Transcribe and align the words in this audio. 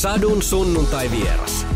Sadun 0.00 0.42
sunnuntai 0.42 1.10
vieras. 1.10 1.66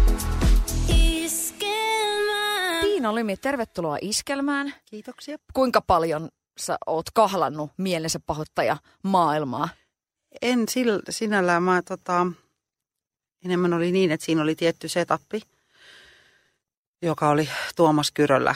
Tiina 2.80 3.14
Limi, 3.14 3.37
tervetuloa 3.37 3.98
Iskelmään. 4.00 4.74
Kiitoksia. 4.85 5.38
Kuinka 5.54 5.80
paljon 5.80 6.29
sä 6.58 6.79
oot 6.87 7.10
kahlannut 7.10 7.71
mielensä 7.76 8.21
pahoittaja 8.26 8.76
maailmaa? 9.02 9.68
En 10.42 10.68
sillä, 10.68 11.00
sinällään, 11.10 11.62
mä 11.62 11.82
tota, 11.82 12.26
enemmän 13.45 13.72
oli 13.72 13.92
niin, 13.92 14.10
että 14.10 14.27
siinä 14.27 14.43
oli 14.43 14.54
tietty 14.54 14.88
setappi, 14.88 15.43
joka 17.02 17.29
oli 17.29 17.48
Tuomas 17.77 18.11
Kyröllä 18.11 18.55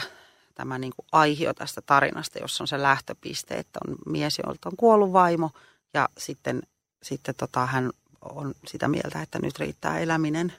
tämä 0.55 0.77
niin 0.79 0.93
kuin 0.95 1.05
aihio 1.11 1.53
tästä 1.53 1.81
tarinasta, 1.81 2.39
jossa 2.39 2.63
on 2.63 2.67
se 2.67 2.81
lähtöpiste, 2.81 3.55
että 3.55 3.79
on 3.87 3.95
mies, 4.05 4.39
jolta 4.45 4.69
on 4.69 4.77
kuollut 4.77 5.13
vaimo 5.13 5.51
ja 5.93 6.09
sitten, 6.17 6.61
sitten 7.03 7.35
tota, 7.35 7.65
hän 7.65 7.89
on 8.21 8.53
sitä 8.67 8.87
mieltä, 8.87 9.21
että 9.21 9.39
nyt 9.39 9.59
riittää 9.59 9.99
eläminen, 9.99 10.53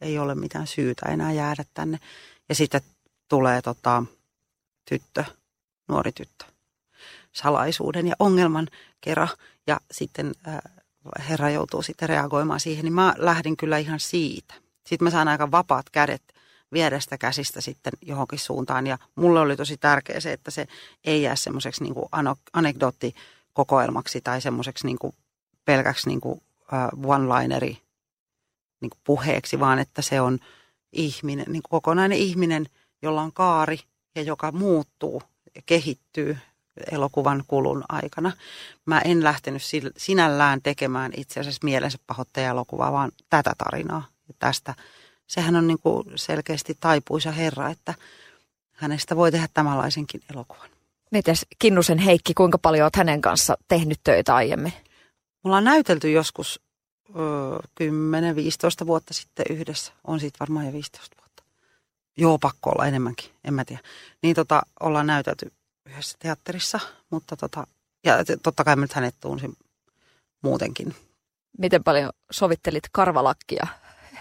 ei 0.00 0.18
ole 0.18 0.34
mitään 0.34 0.66
syytä 0.66 1.06
enää 1.06 1.32
jäädä 1.32 1.64
tänne. 1.74 1.98
Ja 2.48 2.54
sitten 2.54 2.80
tulee 3.28 3.62
tota, 3.62 4.02
tyttö, 4.88 5.24
nuori 5.88 6.12
tyttö, 6.12 6.44
salaisuuden 7.32 8.06
ja 8.06 8.16
ongelman 8.18 8.68
kerran 9.00 9.28
ja 9.66 9.80
sitten 9.90 10.32
äh, 10.48 10.58
Herra 11.28 11.50
joutuu 11.50 11.82
sitten 11.82 12.08
reagoimaan 12.08 12.60
siihen, 12.60 12.84
niin 12.84 12.92
mä 12.92 13.14
lähdin 13.18 13.56
kyllä 13.56 13.78
ihan 13.78 14.00
siitä. 14.00 14.54
Sitten 14.86 15.06
mä 15.06 15.10
saan 15.10 15.28
aika 15.28 15.50
vapaat 15.50 15.90
kädet 15.90 16.22
viedä 16.72 16.98
käsistä 17.20 17.60
sitten 17.60 17.92
johonkin 18.02 18.38
suuntaan. 18.38 18.86
Ja 18.86 18.98
mulle 19.14 19.40
oli 19.40 19.56
tosi 19.56 19.76
tärkeää 19.76 20.20
se, 20.20 20.32
että 20.32 20.50
se 20.50 20.66
ei 21.04 21.22
jää 21.22 21.36
semmoiseksi 21.36 21.84
niin 21.84 21.94
anekdoottikokoelmaksi 22.52 24.20
tai 24.20 24.40
semmoiseksi 24.40 24.86
niin 24.86 24.98
pelkäksi 25.64 26.08
niin 26.08 26.20
one-lineri 27.06 27.78
niin 28.80 28.90
kuin 28.90 29.00
puheeksi, 29.04 29.60
vaan 29.60 29.78
että 29.78 30.02
se 30.02 30.20
on 30.20 30.38
ihminen, 30.92 31.46
niin 31.48 31.62
kuin 31.62 31.70
kokonainen 31.70 32.18
ihminen, 32.18 32.66
jolla 33.02 33.22
on 33.22 33.32
kaari 33.32 33.78
ja 34.14 34.22
joka 34.22 34.52
muuttuu 34.52 35.22
ja 35.54 35.62
kehittyy 35.66 36.38
elokuvan 36.92 37.44
kulun 37.46 37.84
aikana. 37.88 38.32
Mä 38.86 39.00
en 39.00 39.24
lähtenyt 39.24 39.62
sinällään 39.96 40.62
tekemään 40.62 41.12
itse 41.16 41.40
asiassa 41.40 41.64
mielensä 41.64 41.98
pahoittaja-elokuvaa, 42.06 42.92
vaan 42.92 43.10
tätä 43.30 43.52
tarinaa. 43.58 44.04
Ja 44.28 44.34
tästä 44.38 44.74
sehän 45.26 45.56
on 45.56 45.66
niin 45.66 45.78
kuin 45.78 46.04
selkeästi 46.14 46.76
taipuisa 46.80 47.32
herra, 47.32 47.70
että 47.70 47.94
hänestä 48.72 49.16
voi 49.16 49.32
tehdä 49.32 49.48
tämänlaisenkin 49.54 50.20
elokuvan. 50.32 50.70
Mites 51.10 51.46
Kinnusen 51.58 51.98
Heikki, 51.98 52.34
kuinka 52.34 52.58
paljon 52.58 52.84
olet 52.84 52.96
hänen 52.96 53.20
kanssa 53.20 53.56
tehnyt 53.68 54.00
töitä 54.04 54.34
aiemmin? 54.34 54.72
Mulla 55.42 55.56
on 55.56 55.64
näytelty 55.64 56.10
joskus 56.10 56.60
ö, 57.10 57.58
10-15 58.82 58.86
vuotta 58.86 59.14
sitten 59.14 59.46
yhdessä. 59.50 59.92
On 60.04 60.20
siitä 60.20 60.36
varmaan 60.40 60.66
jo 60.66 60.72
15 60.72 61.16
vuotta. 61.20 61.42
Joo, 62.16 62.38
pakko 62.38 62.70
olla 62.70 62.86
enemmänkin, 62.86 63.30
en 63.44 63.54
mä 63.54 63.64
tiedä. 63.64 63.82
Niin 64.22 64.34
tota, 64.34 64.62
ollaan 64.80 65.06
näytelty 65.06 65.52
yhdessä 65.86 66.16
teatterissa, 66.18 66.80
mutta 67.10 67.36
tota, 67.36 67.66
ja 68.04 68.16
totta 68.42 68.64
kai 68.64 68.76
mä 68.76 68.82
nyt 68.82 68.92
hänet 68.92 69.14
tunsin 69.20 69.56
muutenkin. 70.42 70.94
Miten 71.58 71.84
paljon 71.84 72.10
sovittelit 72.30 72.84
karvalakkia 72.92 73.66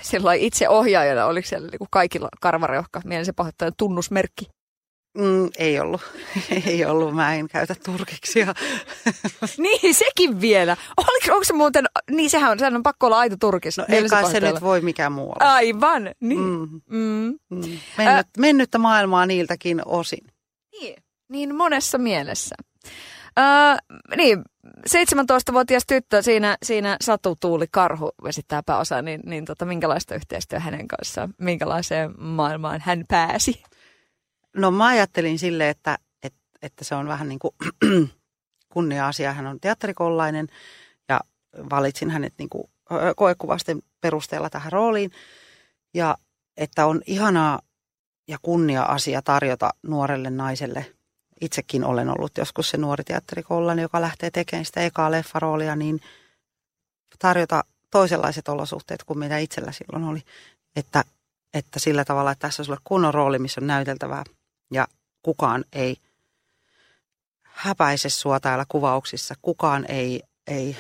sillä 0.02 0.34
itse 0.34 0.70
ohjaajana, 0.70 1.26
oliko 1.26 1.48
siellä 1.48 1.68
niin 1.68 1.88
kaikilla 1.90 2.30
karvareuhka 2.42 3.02
mielensä 3.06 3.34
pahoittajan 3.34 3.74
tunnusmerkki? 3.78 4.50
Mm, 5.18 5.50
ei 5.58 5.80
ollut. 5.80 6.02
ei 6.66 6.86
ollut. 6.86 7.16
Mä 7.16 7.36
en 7.36 7.48
käytä 7.48 7.76
turkiksia. 7.86 8.54
niin, 9.58 9.96
sekin 9.96 10.42
vielä. 10.42 10.78
Oliko, 10.98 11.34
onko 11.34 11.44
se 11.44 11.54
muuten, 11.54 11.86
niin 12.12 12.30
sehän 12.30 12.52
on, 12.52 12.60
sehän 12.60 12.76
on 12.76 12.84
pakko 12.84 13.06
olla 13.06 13.20
aito 13.20 13.36
turkis. 13.40 13.78
No 13.78 13.86
ei 13.90 14.10
kai 14.10 14.32
se 14.32 14.40
nyt 14.40 14.62
voi 14.62 14.82
mikään 14.82 15.12
muu 15.12 15.26
olla. 15.26 15.54
Aivan, 15.54 16.12
niin. 16.20 16.40
Mm. 16.40 16.82
Mm. 16.90 17.40
Mm. 17.50 17.80
Mennyt, 17.98 18.18
äh, 18.18 18.26
mennyttä 18.38 18.78
maailmaa 18.78 19.26
niiltäkin 19.26 19.82
osin. 19.86 20.28
Niin, 20.72 20.96
niin 21.30 21.56
monessa 21.56 21.98
mielessä. 21.98 22.56
Äh, 23.40 23.78
niin, 24.16 24.42
17-vuotias 24.90 25.84
tyttö 25.88 26.22
siinä, 26.22 26.58
siinä 26.64 26.98
Satu 27.02 27.36
Tuuli 27.40 27.66
Karhu 27.72 28.12
vesittää 28.24 28.64
pääosa, 28.64 29.02
niin, 29.02 29.22
niin 29.26 29.46
tota, 29.46 29.66
minkälaista 29.66 30.16
yhteistyötä 30.16 30.64
hänen 30.64 30.88
kanssaan, 30.88 31.34
minkälaiseen 31.38 32.12
maailmaan 32.18 32.82
hän 32.86 33.06
pääsi? 33.08 33.64
No 34.58 34.72
mä 34.72 34.88
ajattelin 34.88 35.40
sille, 35.40 35.70
että, 35.70 35.98
että, 36.24 36.40
että 36.62 36.84
se 36.84 36.96
on 36.96 37.08
vähän 37.08 37.30
niin 37.30 37.40
kuin 37.40 37.56
kunnia-asia. 38.74 39.34
Hän 39.34 39.48
on 39.48 39.60
teatterikollainen 39.60 40.48
ja 41.10 41.20
valitsin 41.70 42.10
hänet 42.10 42.34
niin 42.38 42.50
kuin 42.50 42.64
koekuvasten 43.16 43.82
perusteella 44.02 44.50
tähän 44.50 44.72
rooliin. 44.72 45.12
Ja 45.94 46.18
että 46.58 46.86
on 46.86 47.02
ihanaa 47.06 47.62
ja 48.28 48.38
kunnia-asia 48.42 49.22
tarjota 49.22 49.70
nuorelle 49.84 50.30
naiselle– 50.30 50.86
itsekin 51.42 51.84
olen 51.84 52.10
ollut 52.10 52.38
joskus 52.38 52.70
se 52.70 52.78
nuori 52.78 53.04
teatterikoululainen, 53.04 53.84
joka 53.84 54.02
lähtee 54.02 54.32
tekemään 54.32 54.66
sitä 54.66 54.82
ekaa 54.82 55.12
leffaroolia, 55.12 55.76
niin 55.76 56.02
tarjota 57.20 57.64
toisenlaiset 57.92 58.48
olosuhteet 58.48 59.04
kuin 59.04 59.20
mitä 59.20 59.38
itsellä 59.38 59.72
silloin 59.72 60.04
oli. 60.04 60.22
Että, 60.76 61.04
että 61.54 61.80
sillä 61.80 62.06
tavalla, 62.06 62.32
että 62.32 62.48
tässä 62.48 62.62
on 62.62 62.66
sulle 62.66 62.80
kunnon 62.84 63.14
rooli, 63.14 63.40
missä 63.40 63.62
on 63.62 63.68
näyteltävää 63.68 64.24
ja 64.72 64.88
kukaan 65.22 65.66
ei 65.74 65.98
häpäise 67.42 68.10
sua 68.10 68.40
täällä 68.40 68.66
kuvauksissa. 68.68 69.36
Kukaan 69.42 69.86
ei, 69.92 70.24
ei 70.48 70.78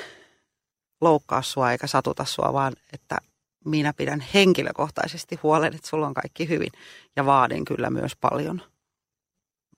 loukkaa 1.01 1.41
sua 1.41 1.71
eikä 1.71 1.87
satuta 1.87 2.25
sua, 2.25 2.53
vaan 2.53 2.73
että 2.93 3.17
minä 3.65 3.93
pidän 3.93 4.25
henkilökohtaisesti 4.33 5.39
huolen, 5.43 5.75
että 5.75 5.87
sulla 5.87 6.07
on 6.07 6.13
kaikki 6.13 6.49
hyvin 6.49 6.71
ja 7.15 7.25
vaadin 7.25 7.65
kyllä 7.65 7.89
myös 7.89 8.15
paljon– 8.15 8.61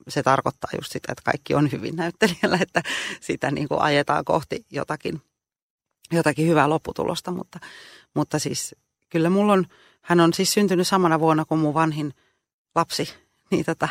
se 0.08 0.24
tarkoittaa 0.24 0.70
just 0.76 0.92
sitä, 0.92 1.12
että 1.12 1.22
kaikki 1.26 1.54
on 1.54 1.72
hyvin 1.72 1.96
näyttelijällä, 1.96 2.58
että 2.62 2.84
sitä 3.22 3.52
niin 3.52 3.68
kuin 3.68 3.82
ajetaan 3.82 4.26
kohti 4.26 4.66
jotakin, 4.72 5.22
jotakin 6.12 6.48
hyvää 6.48 6.70
lopputulosta. 6.70 7.32
Mutta, 7.32 7.60
mutta 8.14 8.40
siis 8.40 8.76
kyllä 9.10 9.30
mulla 9.30 9.54
on, 9.54 9.66
hän 10.02 10.20
on 10.20 10.34
siis 10.34 10.54
syntynyt 10.54 10.88
samana 10.88 11.20
vuonna 11.20 11.46
kuin 11.46 11.60
mun 11.60 11.74
vanhin 11.74 12.14
lapsi, 12.76 13.14
niin 13.54 13.66
tota, 13.66 13.90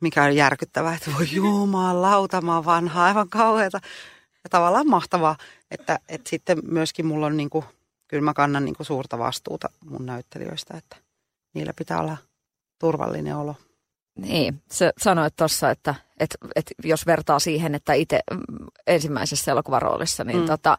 mikä 0.00 0.24
on 0.24 0.36
järkyttävää, 0.36 0.94
että 0.94 1.10
voi 1.18 1.28
jumalauta, 1.32 2.40
mä 2.40 2.54
oon 2.54 2.64
vanha, 2.64 3.04
aivan 3.04 3.28
kauheata. 3.28 3.80
Ja 4.44 4.50
tavallaan 4.50 4.88
mahtavaa, 4.88 5.36
että, 5.70 5.98
että 6.08 6.30
sitten 6.30 6.58
myöskin 6.66 7.06
mulla 7.06 7.26
on 7.26 7.36
niin 7.36 7.50
kuin, 7.50 7.64
kyllä 8.08 8.22
mä 8.22 8.34
kannan 8.34 8.64
niin 8.64 8.74
kuin 8.74 8.86
suurta 8.86 9.18
vastuuta 9.18 9.68
mun 9.84 10.06
näyttelijöistä, 10.06 10.76
että 10.76 10.96
niillä 11.54 11.72
pitää 11.76 12.00
olla 12.00 12.16
turvallinen 12.78 13.36
olo. 13.36 13.54
Niin, 14.18 14.62
sä 14.72 14.92
sanoit 14.98 15.36
tuossa, 15.36 15.70
että, 15.70 15.94
että, 16.20 16.38
että 16.56 16.74
jos 16.84 17.06
vertaa 17.06 17.38
siihen, 17.38 17.74
että 17.74 17.92
itse 17.92 18.20
mm, 18.30 18.66
ensimmäisessä 18.86 19.50
elokuvaroolissa, 19.50 20.24
niin 20.24 20.40
mm. 20.40 20.46
tota, 20.46 20.78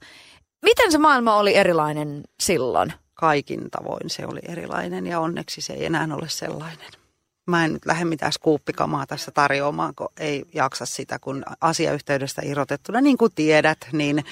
miten 0.61 0.91
se 0.91 0.97
maailma 0.97 1.35
oli 1.35 1.55
erilainen 1.55 2.23
silloin? 2.39 2.93
Kaikin 3.13 3.69
tavoin 3.71 4.09
se 4.09 4.25
oli 4.25 4.39
erilainen 4.47 5.07
ja 5.07 5.19
onneksi 5.19 5.61
se 5.61 5.73
ei 5.73 5.85
enää 5.85 6.07
ole 6.11 6.29
sellainen. 6.29 7.04
Mä 7.45 7.65
en 7.65 7.73
nyt 7.73 7.85
lähde 7.85 8.05
mitään 8.05 8.33
skuuppikamaa 8.33 9.07
tässä 9.07 9.31
tarjoamaan, 9.31 9.95
kun 9.95 10.09
ei 10.19 10.45
jaksa 10.53 10.85
sitä, 10.85 11.19
kun 11.19 11.43
asiayhteydestä 11.61 12.41
irrotettuna, 12.45 13.01
niin 13.01 13.17
kuin 13.17 13.31
tiedät, 13.35 13.77
niin 13.91 14.25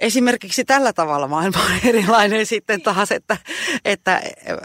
esimerkiksi 0.00 0.64
tällä 0.64 0.92
tavalla 0.92 1.28
maailma 1.28 1.58
on 1.58 1.88
erilainen 1.88 2.46
sitten 2.46 2.82
taas, 2.82 3.12
että, 3.12 3.36
että 3.84 4.22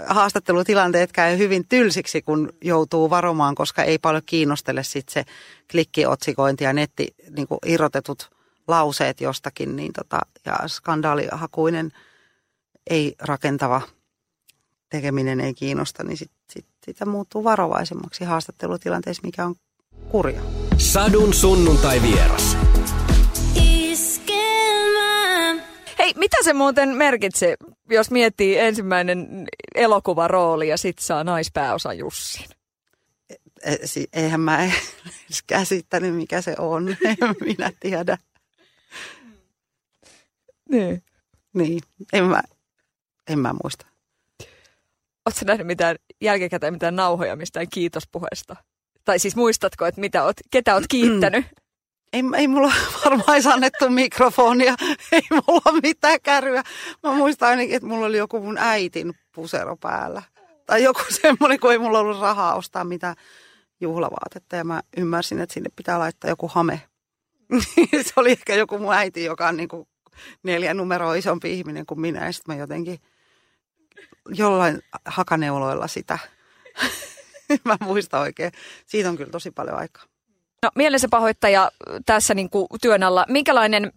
haastattelutilanteet 0.07 1.11
käy 1.11 1.37
hyvin 1.37 1.67
tylsiksi, 1.67 2.21
kun 2.21 2.53
joutuu 2.61 3.09
varomaan, 3.09 3.55
koska 3.55 3.83
ei 3.83 3.97
paljon 3.97 4.23
kiinnostele 4.25 4.83
sitten 4.83 5.13
se 5.13 5.31
klikkiotsikointi 5.71 6.63
ja 6.63 6.73
netti 6.73 7.15
niin 7.29 7.47
kuin 7.47 7.59
irrotetut 7.65 8.29
lauseet 8.67 9.21
jostakin, 9.21 9.75
niin 9.75 9.93
tota, 9.93 10.19
ja 10.45 10.59
skandaalihakuinen 10.67 11.91
ei 12.89 13.15
rakentava 13.19 13.81
tekeminen 14.89 15.39
ei 15.39 15.53
kiinnosta, 15.53 16.03
niin 16.03 16.17
sit, 16.17 16.31
sit, 16.31 16.42
sitä 16.85 17.05
muuttuu 17.05 17.43
varovaisemmaksi 17.43 18.23
haastattelutilanteessa, 18.23 19.23
mikä 19.25 19.45
on 19.45 19.55
kurja. 20.09 20.41
Sadun 20.77 21.33
sunnuntai 21.33 22.01
vieras. 22.01 22.57
Hei, 25.99 26.13
mitä 26.17 26.37
se 26.43 26.53
muuten 26.53 26.89
merkitsi, 26.89 27.45
jos 27.89 28.11
miettii 28.11 28.57
ensimmäinen 28.57 29.47
elokuvarooli 29.75 30.67
ja 30.67 30.77
sit 30.77 30.99
saa 30.99 31.23
naispääosa 31.23 31.93
Jussin? 31.93 32.45
E, 33.29 33.71
e, 33.71 33.77
eihän 34.13 34.41
mä 34.41 34.63
edes 34.63 35.43
käsittänyt, 35.47 36.15
mikä 36.15 36.41
se 36.41 36.55
on. 36.57 36.89
En 37.05 37.35
minä 37.41 37.71
tiedä. 37.79 38.17
Niin. 40.69 41.03
Niin, 41.53 41.81
en 42.13 42.25
mä, 42.25 42.41
en 43.29 43.39
mä 43.39 43.53
muista. 43.63 43.85
Oletko 45.25 45.45
nähnyt 45.45 45.67
mitään 45.67 45.95
jälkikäteen 46.21 46.73
mitään 46.73 46.95
nauhoja 46.95 47.35
mistään 47.35 47.67
kiitospuheesta? 47.73 48.55
Tai 49.05 49.19
siis 49.19 49.35
muistatko, 49.35 49.85
että 49.85 50.01
mitä 50.01 50.23
oot, 50.23 50.35
ketä 50.51 50.73
oot 50.73 50.83
kiittänyt? 50.91 51.45
ei, 52.13 52.23
ei 52.37 52.47
mulla 52.47 52.73
varmaan 53.05 53.33
edes 53.33 53.47
annettu 53.47 53.89
mikrofonia, 53.89 54.75
ei 55.11 55.21
mulla 55.31 55.81
mitään 55.81 56.19
kärryä. 56.23 56.63
Mä 57.03 57.11
muistan 57.11 57.49
ainakin, 57.49 57.75
että 57.75 57.87
mulla 57.87 58.05
oli 58.05 58.17
joku 58.17 58.41
mun 58.41 58.57
äitin 58.57 59.13
pusero 59.35 59.77
päällä. 59.77 60.21
Tai 60.65 60.83
joku 60.83 61.01
semmoinen, 61.21 61.59
kun 61.59 61.71
ei 61.71 61.77
mulla 61.77 61.99
ollut 61.99 62.21
rahaa 62.21 62.55
ostaa 62.55 62.83
mitään 62.83 63.15
juhlavaatetta. 63.81 64.55
Ja 64.55 64.63
mä 64.63 64.81
ymmärsin, 64.97 65.39
että 65.41 65.53
sinne 65.53 65.69
pitää 65.75 65.99
laittaa 65.99 66.29
joku 66.29 66.47
hame. 66.47 66.81
se 68.05 68.13
oli 68.15 68.31
ehkä 68.31 68.55
joku 68.55 68.77
mun 68.77 68.93
äiti, 68.93 69.23
joka 69.23 69.47
on 69.47 69.57
niin 69.57 69.69
kuin 69.69 69.87
neljä 70.43 70.73
numeroa 70.73 71.15
isompi 71.15 71.53
ihminen 71.53 71.85
kuin 71.85 72.01
minä. 72.01 72.25
Ja 72.25 72.31
sitten 72.31 72.55
mä 72.55 72.61
jotenkin 72.61 72.99
jollain 74.29 74.81
hakaneuloilla 75.05 75.87
sitä. 75.87 76.19
mä 77.65 77.77
muistan 77.81 78.21
oikein. 78.21 78.51
Siitä 78.85 79.09
on 79.09 79.17
kyllä 79.17 79.31
tosi 79.31 79.51
paljon 79.51 79.77
aikaa. 79.77 80.03
No 80.63 80.69
mielensä 80.75 81.07
pahoittaja 81.11 81.71
tässä 82.05 82.33
niin 82.33 82.49
kuin 82.49 82.67
työn 82.81 83.03
alla. 83.03 83.25
Minkälainen 83.29 83.91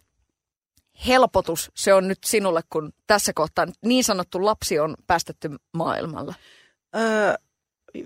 helpotus 1.07 1.71
se 1.75 1.93
on 1.93 2.07
nyt 2.07 2.19
sinulle, 2.25 2.61
kun 2.69 2.93
tässä 3.07 3.33
kohtaa 3.33 3.65
niin 3.81 4.03
sanottu 4.03 4.45
lapsi 4.45 4.79
on 4.79 4.95
päästetty 5.07 5.49
maailmalla? 5.73 6.33
Öö, 6.95 7.33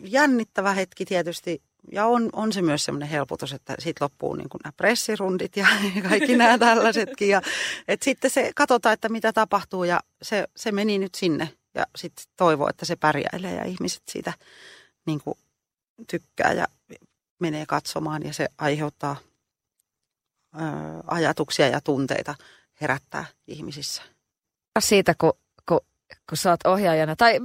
jännittävä 0.01 0.73
hetki 0.73 1.05
tietysti. 1.05 1.61
Ja 1.91 2.05
on, 2.05 2.29
on 2.33 2.53
se 2.53 2.61
myös 2.61 2.85
semmoinen 2.85 3.09
helpotus, 3.09 3.53
että 3.53 3.75
sitten 3.79 4.05
loppuu 4.05 4.35
niin 4.35 4.49
kuin 4.49 4.61
nämä 4.63 4.73
pressirundit 4.77 5.57
ja 5.57 5.67
kaikki 6.09 6.37
nämä 6.37 6.57
tällaisetkin. 6.57 7.29
Ja, 7.29 7.41
et 7.87 8.01
sitten 8.01 8.31
se 8.31 8.51
katsotaan, 8.55 8.93
että 8.93 9.09
mitä 9.09 9.33
tapahtuu 9.33 9.83
ja 9.83 9.99
se, 10.21 10.45
se 10.55 10.71
meni 10.71 10.99
nyt 10.99 11.15
sinne. 11.15 11.49
Ja 11.73 11.85
sitten 11.95 12.25
toivoo, 12.37 12.69
että 12.69 12.85
se 12.85 12.95
pärjäilee 12.95 13.55
ja 13.55 13.63
ihmiset 13.63 14.01
siitä 14.07 14.33
niin 15.05 15.21
kuin 15.21 15.37
tykkää 16.07 16.53
ja 16.53 16.67
menee 17.39 17.65
katsomaan 17.65 18.23
ja 18.23 18.33
se 18.33 18.47
aiheuttaa 18.57 19.15
ö, 20.55 20.59
ajatuksia 21.07 21.67
ja 21.67 21.81
tunteita 21.81 22.35
herättää 22.81 23.25
ihmisissä. 23.47 24.01
Siitä, 24.79 25.15
kun, 25.17 25.33
kun, 25.69 25.79
kun 26.29 26.37
sä 26.37 26.49
oot 26.49 26.65
ohjaajana, 26.65 27.15
tai 27.15 27.39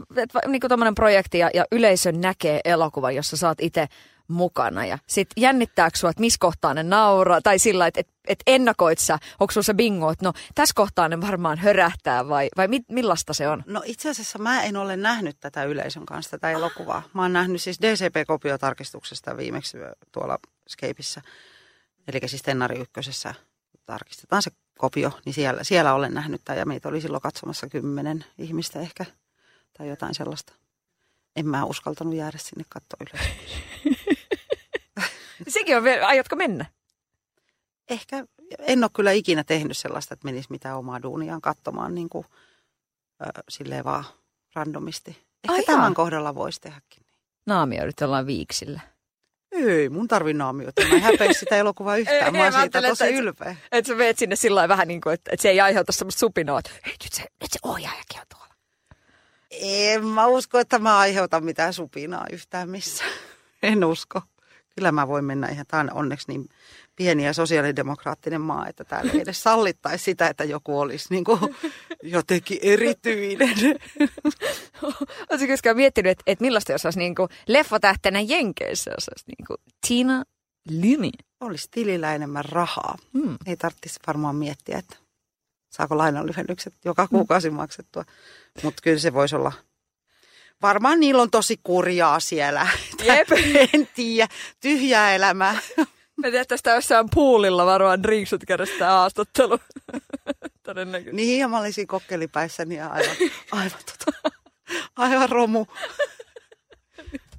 niin 0.46 0.60
kuin 0.60 0.94
projekti 0.94 1.38
ja, 1.38 1.50
ja 1.54 1.64
yleisö 1.72 2.12
näkee 2.12 2.60
elokuvan, 2.64 3.14
jossa 3.14 3.36
sä 3.36 3.48
oot 3.48 3.60
itse 3.60 3.88
mukana. 4.28 4.86
Ja 4.86 4.98
sit 5.06 5.28
jännittääkö 5.36 5.98
sua, 5.98 6.10
että 6.10 6.20
missä 6.20 6.36
kohtaa 6.40 6.74
ne 6.74 6.82
nauraa, 6.82 7.40
tai 7.40 7.58
sillä, 7.58 7.86
että 7.86 8.00
et, 8.00 8.08
et 8.26 8.42
ennakoit 8.46 8.98
sä, 8.98 9.18
onko 9.40 9.52
sulla 9.52 9.64
se 9.64 9.74
bingo, 9.74 10.10
että 10.10 10.24
no 10.24 10.32
tässä 10.54 10.72
kohtaa 10.76 11.08
ne 11.08 11.20
varmaan 11.20 11.58
hörähtää, 11.58 12.28
vai, 12.28 12.48
vai 12.56 12.68
mi, 12.68 12.80
millaista 12.88 13.34
se 13.34 13.48
on? 13.48 13.62
No 13.66 13.82
itse 13.84 14.10
asiassa 14.10 14.38
mä 14.38 14.62
en 14.62 14.76
ole 14.76 14.96
nähnyt 14.96 15.36
tätä 15.40 15.64
yleisön 15.64 16.06
kanssa, 16.06 16.30
tätä 16.30 16.50
elokuvaa. 16.50 17.02
Mä 17.14 17.22
oon 17.22 17.32
nähnyt 17.32 17.62
siis 17.62 17.78
DCP-kopiotarkistuksesta 17.82 19.36
viimeksi 19.36 19.78
tuolla 20.12 20.38
Scapeissa, 20.68 21.20
eli 22.08 22.20
siis 22.28 22.42
Tennari 22.42 22.78
ykkösessä 22.78 23.34
tarkistetaan 23.86 24.42
se 24.42 24.50
kopio, 24.78 25.12
niin 25.24 25.34
siellä, 25.34 25.64
siellä 25.64 25.94
olen 25.94 26.14
nähnyt 26.14 26.40
tämän, 26.44 26.58
ja 26.58 26.66
meitä 26.66 26.88
oli 26.88 27.00
silloin 27.00 27.22
katsomassa 27.22 27.66
kymmenen 27.66 28.24
ihmistä 28.38 28.80
ehkä, 28.80 29.04
tai 29.78 29.88
jotain 29.88 30.14
sellaista. 30.14 30.52
En 31.36 31.46
mä 31.46 31.64
uskaltanut 31.64 32.14
jäädä 32.14 32.38
sinne 32.38 32.64
katsoa 32.68 32.98
ylös. 33.00 33.26
Sekin 35.48 35.76
on 35.76 35.84
vielä, 35.84 36.06
aiotko 36.06 36.36
mennä? 36.36 36.66
Ehkä, 37.90 38.24
en 38.58 38.84
ole 38.84 38.90
kyllä 38.94 39.12
ikinä 39.12 39.44
tehnyt 39.44 39.76
sellaista, 39.76 40.14
että 40.14 40.24
menisi 40.24 40.50
mitään 40.50 40.78
omaa 40.78 41.02
duuniaan 41.02 41.40
katsomaan 41.40 41.94
niin 41.94 42.08
kuin, 42.08 42.26
äh, 43.22 43.28
silleen 43.48 43.84
vaan 43.84 44.04
randomisti. 44.54 45.10
Ehkä 45.44 45.52
Ai 45.52 45.62
tämän 45.62 45.82
jaa. 45.82 45.94
kohdalla 45.94 46.34
voisi 46.34 46.60
tehdäkin. 46.60 47.02
Naamioidut 47.46 48.00
jollain 48.00 48.26
viiksillä. 48.26 48.80
Ei, 49.52 49.88
mun 49.88 50.08
tarvi 50.08 50.32
naamioita. 50.32 50.82
Mä 50.88 50.94
en 50.94 51.02
häpeä 51.02 51.32
sitä 51.40 51.56
elokuvaa 51.56 51.96
yhtään. 51.96 52.36
Mä 52.36 52.42
oon 52.42 52.52
siitä 52.52 52.82
tosi 52.82 53.04
että, 53.04 53.16
ylpeä. 53.16 53.56
Että 53.72 53.88
sä 53.88 53.98
veet 53.98 54.18
sinne 54.18 54.36
sillä 54.36 54.68
vähän 54.68 54.88
niin 54.88 55.00
kuin, 55.00 55.14
että, 55.14 55.30
että 55.32 55.42
se 55.42 55.48
ei 55.48 55.60
aiheuta 55.60 55.92
semmoista 55.92 56.18
supinoa, 56.18 56.58
että 56.58 56.70
hei, 56.86 56.94
nyt 57.04 57.12
se, 57.12 57.22
nyt 57.22 57.52
se 57.52 57.58
ohjaajakin 57.62 58.20
on 58.20 58.26
tuolla. 58.34 58.54
En 59.50 60.06
mä 60.06 60.26
usko, 60.26 60.58
että 60.58 60.78
mä 60.78 60.98
aiheutan 60.98 61.44
mitään 61.44 61.72
supinaa 61.72 62.26
yhtään 62.32 62.70
missään. 62.70 63.10
En 63.62 63.84
usko 63.84 64.22
kyllä 64.76 64.92
mä 64.92 65.08
voin 65.08 65.24
mennä 65.24 65.48
ihan, 65.48 65.66
tämä 65.68 65.80
on 65.80 65.92
onneksi 65.92 66.28
niin 66.28 66.48
pieni 66.96 67.24
ja 67.24 67.32
sosiaalidemokraattinen 67.32 68.40
maa, 68.40 68.68
että 68.68 68.84
täällä 68.84 69.12
ei 69.12 69.20
edes 69.20 69.42
sallittaisi 69.42 70.04
sitä, 70.04 70.28
että 70.28 70.44
joku 70.44 70.80
olisi 70.80 71.06
niin 71.10 71.24
kuin 71.24 71.38
jotenkin 72.02 72.58
erityinen. 72.62 73.56
Oletko 75.30 75.46
koskaan 75.48 75.76
miettinyt, 75.76 76.12
että, 76.12 76.22
että 76.26 76.44
millaista 76.44 76.72
jos 76.72 76.84
olisi 76.84 76.98
niin 76.98 77.14
kuin 77.14 77.28
leffatähtenä 77.46 78.20
Jenkeissä, 78.20 78.90
jos 78.90 79.08
olisi 79.08 79.24
niin 79.26 79.46
kuin 79.46 79.58
Tina 79.88 80.24
Limi? 80.68 81.10
Olisi 81.40 81.68
tilillä 81.70 82.14
enemmän 82.14 82.44
rahaa. 82.44 82.98
Hmm. 83.18 83.36
Ei 83.46 83.56
tarvitsisi 83.56 84.00
varmaan 84.06 84.36
miettiä, 84.36 84.78
että 84.78 84.96
saako 85.72 85.98
lainanlyhennykset 85.98 86.74
joka 86.84 87.08
kuukausi 87.08 87.48
hmm. 87.48 87.56
maksettua. 87.56 88.04
Mutta 88.62 88.82
kyllä 88.82 88.98
se 88.98 89.12
voisi 89.12 89.36
olla 89.36 89.52
varmaan 90.62 91.00
niillä 91.00 91.22
on 91.22 91.30
tosi 91.30 91.60
kurjaa 91.62 92.20
siellä. 92.20 92.68
Jep. 93.04 93.28
en 93.74 93.88
tiedä, 93.94 94.28
tyhjää 94.60 95.14
elämää. 95.14 95.58
Me 96.22 96.30
tehtäisiin 96.30 96.58
sitä 96.58 96.70
jossain 96.70 97.08
puulilla 97.14 97.66
varmaan 97.66 98.02
drinksut 98.02 98.44
käydä 98.46 98.66
sitä 98.66 98.86
haastattelu. 98.86 99.58
Todennäköisesti. 100.62 101.16
Niin, 101.16 101.40
ja 101.40 101.48
mä 101.48 101.58
olisin 101.58 101.86
kokkelipäissäni 101.86 102.76
ja 102.76 102.88
aivan, 102.88 103.16
aivan, 103.52 103.78
tota, 103.86 104.30
aivan 104.96 105.28
romu. 105.28 105.66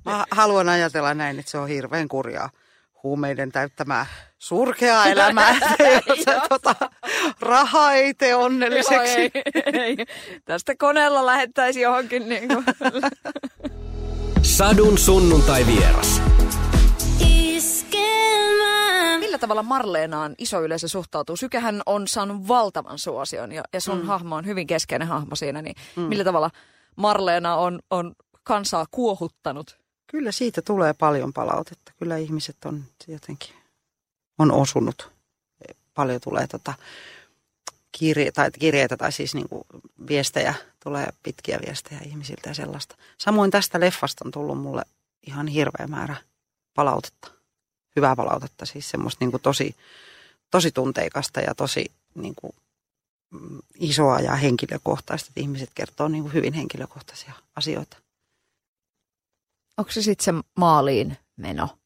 Mä 0.05 0.25
haluan 0.31 0.69
ajatella 0.69 1.13
näin, 1.13 1.39
että 1.39 1.51
se 1.51 1.57
on 1.57 1.67
hirveän 1.67 2.07
kurjaa 2.07 2.49
huumeiden 3.03 3.51
täyttämää 3.51 4.05
surkeaa 4.37 5.05
elämää, 5.05 5.55
tota, 6.49 6.75
raha 7.39 7.93
ei 7.93 8.13
tee 8.13 8.35
onnelliseksi. 8.35 9.19
Joo, 9.21 9.43
ei, 9.73 9.81
ei. 9.81 9.97
Tästä 10.45 10.75
koneella 10.75 11.25
lähettäisiin 11.25 11.83
johonkin. 11.83 12.29
Niin 12.29 12.47
kuin. 12.47 12.65
Sadun 14.41 14.97
sunnuntai 14.97 15.65
vieras. 15.65 16.21
Millä 19.19 19.37
tavalla 19.37 19.63
Marleenaan 19.63 20.35
iso 20.37 20.61
yleisö 20.61 20.87
suhtautuu? 20.87 21.37
Sykehän 21.37 21.81
on 21.85 22.07
saanut 22.07 22.47
valtavan 22.47 22.99
suosion 22.99 23.51
ja, 23.51 23.63
ja 23.73 23.81
sun 23.81 23.97
mm. 23.97 24.05
hahmo 24.05 24.35
on 24.35 24.45
hyvin 24.45 24.67
keskeinen 24.67 25.07
hahmo 25.07 25.35
siinä. 25.35 25.61
Niin 25.61 25.75
mm. 25.95 26.01
Millä 26.01 26.23
tavalla 26.23 26.49
Marleena 26.95 27.55
on, 27.55 27.79
on 27.89 28.13
kansaa 28.43 28.85
kuohuttanut? 28.91 29.77
Kyllä 30.11 30.31
siitä 30.31 30.61
tulee 30.61 30.93
paljon 30.93 31.33
palautetta. 31.33 31.91
Kyllä 31.99 32.17
ihmiset 32.17 32.57
on 32.65 32.83
jotenkin 33.07 33.49
on 34.39 34.51
osunut. 34.51 35.11
Paljon 35.97 36.21
tulee 36.21 36.47
tota, 36.47 36.73
kirje, 37.91 38.31
tai 38.31 38.51
kirjeitä 38.51 38.97
tai 38.97 39.11
siis 39.11 39.35
niin 39.35 39.49
kuin 39.49 39.63
viestejä, 40.07 40.53
tulee 40.83 41.07
pitkiä 41.23 41.59
viestejä 41.65 42.01
ihmisiltä 42.05 42.49
ja 42.49 42.53
sellaista. 42.53 42.95
Samoin 43.17 43.51
tästä 43.51 43.79
leffasta 43.79 44.25
on 44.25 44.31
tullut 44.31 44.61
mulle 44.61 44.83
ihan 45.27 45.47
hirveä 45.47 45.87
määrä 45.87 46.15
palautetta. 46.73 47.31
Hyvää 47.95 48.15
palautetta, 48.15 48.65
siis 48.65 48.89
semmoista 48.89 49.25
niin 49.25 49.31
kuin 49.31 49.41
tosi, 49.41 49.75
tosi 50.51 50.71
tunteikasta 50.71 51.41
ja 51.41 51.55
tosi 51.55 51.85
niin 52.15 52.35
kuin, 52.35 52.53
mm, 53.29 53.59
isoa 53.79 54.19
ja 54.19 54.35
henkilökohtaista. 54.35 55.27
Että 55.29 55.41
ihmiset 55.41 55.69
kertoo 55.75 56.07
niin 56.07 56.23
kuin 56.23 56.33
hyvin 56.33 56.53
henkilökohtaisia 56.53 57.33
asioita. 57.55 57.97
Onko 59.77 59.91
se 59.91 60.01
sitten 60.01 60.25
se 60.25 60.43
maaliin 60.57 61.17
meno? 61.37 61.76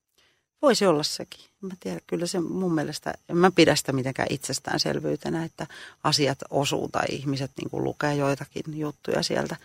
Voisi 0.61 0.85
olla 0.85 1.03
sekin. 1.03 1.45
Mä 1.61 1.73
tiedän, 1.79 2.01
kyllä 2.07 2.25
se 2.25 2.39
mun 2.39 2.73
mielestä, 2.73 3.13
en 3.29 3.37
mä 3.37 3.51
pidä 3.51 3.75
sitä 3.75 3.91
mitenkään 3.91 4.27
itsestäänselvyytenä, 4.31 5.43
että 5.43 5.67
asiat 6.03 6.37
osuu 6.49 6.89
tai 6.89 7.05
ihmiset 7.09 7.51
niin 7.57 7.69
kuin 7.69 7.83
lukee 7.83 8.15
joitakin 8.15 8.79
juttuja 8.79 9.23
sieltä. 9.23 9.55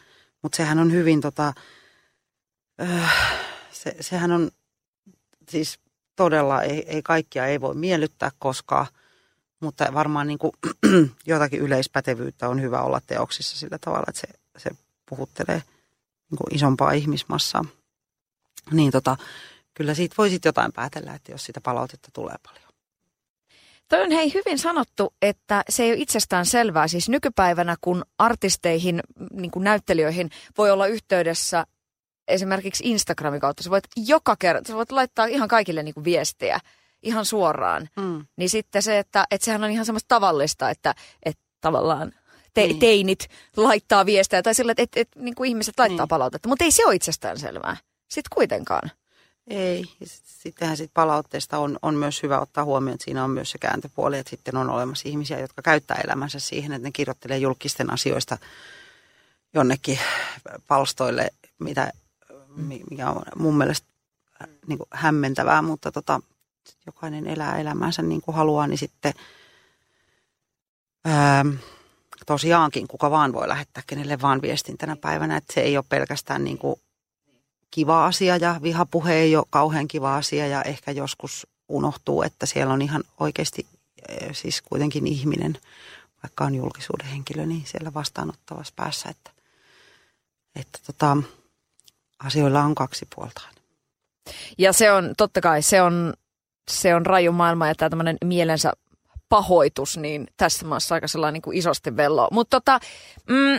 Mutta 0.42 0.56
sehän 0.56 0.78
on 0.78 0.92
hyvin 0.92 1.20
tota, 1.20 1.52
äh, 2.82 3.14
se, 3.72 3.96
sehän 4.00 4.32
on 4.32 4.50
siis 5.48 5.78
todella, 6.16 6.62
ei, 6.62 6.84
ei 6.88 7.02
kaikkia 7.02 7.46
ei 7.46 7.60
voi 7.60 7.74
miellyttää 7.74 8.30
koskaan, 8.38 8.86
mutta 9.60 9.94
varmaan 9.94 10.26
niin 10.26 10.38
kuin, 10.38 10.52
jotakin 11.26 11.60
yleispätevyyttä 11.60 12.48
on 12.48 12.62
hyvä 12.62 12.82
olla 12.82 13.00
teoksissa 13.06 13.58
sillä 13.58 13.78
tavalla, 13.78 14.06
että 14.08 14.20
se, 14.20 14.28
se 14.56 14.70
puhuttelee 15.08 15.62
niin 16.30 16.38
kuin 16.38 16.54
isompaa 16.54 16.92
ihmismassaa. 16.92 17.64
Niin 18.72 18.92
tota, 18.92 19.16
kyllä 19.76 19.94
siitä 19.94 20.14
voisit 20.18 20.44
jotain 20.44 20.72
päätellä, 20.72 21.14
että 21.14 21.32
jos 21.32 21.44
sitä 21.44 21.60
palautetta 21.60 22.08
tulee 22.12 22.36
paljon. 22.42 22.66
Toi 23.88 24.02
on 24.02 24.10
hei 24.10 24.34
hyvin 24.34 24.58
sanottu, 24.58 25.14
että 25.22 25.62
se 25.68 25.82
ei 25.82 25.90
ole 25.90 25.98
itsestään 26.00 26.46
selvää. 26.46 26.88
Siis 26.88 27.08
nykypäivänä, 27.08 27.76
kun 27.80 28.04
artisteihin, 28.18 29.00
niin 29.32 29.50
kuin 29.50 29.64
näyttelijöihin 29.64 30.30
voi 30.58 30.70
olla 30.70 30.86
yhteydessä 30.86 31.66
esimerkiksi 32.28 32.84
Instagramin 32.90 33.40
kautta, 33.40 33.62
sä 33.62 33.70
voit 33.70 33.84
joka 33.96 34.36
kerta, 34.38 34.68
sä 34.68 34.74
voit 34.74 34.92
laittaa 34.92 35.26
ihan 35.26 35.48
kaikille 35.48 35.82
niin 35.82 35.94
kuin 35.94 36.04
viestejä 36.04 36.60
ihan 37.02 37.24
suoraan. 37.24 37.88
Mm. 37.96 38.26
Niin 38.36 38.50
sitten 38.50 38.82
se, 38.82 38.98
että, 38.98 39.24
että 39.30 39.44
sehän 39.44 39.64
on 39.64 39.70
ihan 39.70 39.86
semmoista 39.86 40.08
tavallista, 40.08 40.70
että, 40.70 40.94
että 41.22 41.42
tavallaan 41.60 42.12
te, 42.54 42.66
niin. 42.66 42.78
teinit 42.78 43.28
laittaa 43.56 44.06
viestejä 44.06 44.42
tai 44.42 44.54
sillä, 44.54 44.72
että, 44.72 44.82
että, 44.82 45.00
että 45.00 45.20
niin 45.20 45.34
kuin 45.34 45.48
ihmiset 45.48 45.78
laittaa 45.78 46.04
niin. 46.04 46.08
palautetta. 46.08 46.48
Mutta 46.48 46.64
ei 46.64 46.70
se 46.70 46.86
ole 46.86 46.94
itsestään 46.94 47.38
selvää. 47.38 47.76
Sitten 48.10 48.34
kuitenkaan. 48.34 48.90
Ei. 49.46 49.84
Sittenhän 50.24 50.76
sit 50.76 50.90
palautteesta 50.94 51.58
on, 51.58 51.78
on 51.82 51.94
myös 51.94 52.22
hyvä 52.22 52.40
ottaa 52.40 52.64
huomioon, 52.64 52.94
että 52.94 53.04
siinä 53.04 53.24
on 53.24 53.30
myös 53.30 53.50
se 53.50 53.58
kääntöpuoli, 53.58 54.18
että 54.18 54.30
sitten 54.30 54.56
on 54.56 54.70
olemassa 54.70 55.08
ihmisiä, 55.08 55.40
jotka 55.40 55.62
käyttää 55.62 56.00
elämänsä 56.04 56.38
siihen, 56.38 56.72
että 56.72 56.88
ne 56.88 56.92
kirjoittelee 56.92 57.38
julkisten 57.38 57.92
asioista 57.92 58.38
jonnekin 59.54 59.98
palstoille, 60.68 61.30
mitä, 61.58 61.92
mikä 62.90 63.10
on 63.10 63.22
mun 63.36 63.58
mielestä 63.58 63.88
niin 64.66 64.78
kuin 64.78 64.88
hämmentävää, 64.90 65.62
mutta 65.62 65.92
tota, 65.92 66.20
jokainen 66.86 67.26
elää 67.26 67.58
elämänsä 67.58 68.02
niin 68.02 68.20
kuin 68.20 68.34
haluaa, 68.34 68.66
niin 68.66 68.78
sitten 68.78 69.12
ää, 71.04 71.44
tosiaankin 72.26 72.88
kuka 72.88 73.10
vaan 73.10 73.32
voi 73.32 73.48
lähettää 73.48 73.82
kenelle 73.86 74.20
vaan 74.20 74.42
viestin 74.42 74.78
tänä 74.78 74.96
päivänä, 74.96 75.36
että 75.36 75.52
se 75.54 75.60
ei 75.60 75.76
ole 75.76 75.84
pelkästään 75.88 76.44
niin 76.44 76.58
kuin 76.58 76.80
kiva 77.70 78.06
asia 78.06 78.36
ja 78.36 78.60
vihapuhe 78.62 79.14
ei 79.14 79.36
ole 79.36 79.46
kauhean 79.50 79.88
kiva 79.88 80.16
asia 80.16 80.46
ja 80.46 80.62
ehkä 80.62 80.90
joskus 80.90 81.46
unohtuu, 81.68 82.22
että 82.22 82.46
siellä 82.46 82.72
on 82.72 82.82
ihan 82.82 83.04
oikeasti 83.20 83.66
siis 84.32 84.62
kuitenkin 84.62 85.06
ihminen, 85.06 85.58
vaikka 86.22 86.44
on 86.44 86.54
julkisuuden 86.54 87.06
henkilö, 87.06 87.46
niin 87.46 87.66
siellä 87.66 87.94
vastaanottavassa 87.94 88.72
päässä, 88.76 89.08
että, 89.08 89.30
että 90.56 90.78
tota, 90.86 91.16
asioilla 92.18 92.62
on 92.62 92.74
kaksi 92.74 93.06
puolta. 93.14 93.42
Ja 94.58 94.72
se 94.72 94.92
on, 94.92 95.14
totta 95.16 95.40
kai, 95.40 95.62
se 95.62 95.82
on, 95.82 96.14
se 96.70 96.94
on 96.94 97.06
raju 97.06 97.32
maailma 97.32 97.68
ja 97.68 97.74
tämä 97.74 97.90
tämmöinen 97.90 98.16
mielensä 98.24 98.72
pahoitus, 99.28 99.96
niin 99.96 100.26
tässä 100.36 100.66
maassa 100.66 100.94
aika 100.94 101.08
sellainen 101.08 101.32
niin 101.32 101.42
kuin 101.42 101.58
isosti 101.58 101.96
vello. 101.96 102.28
Mutta 102.32 102.60
tota, 102.60 102.80
mm, 103.28 103.58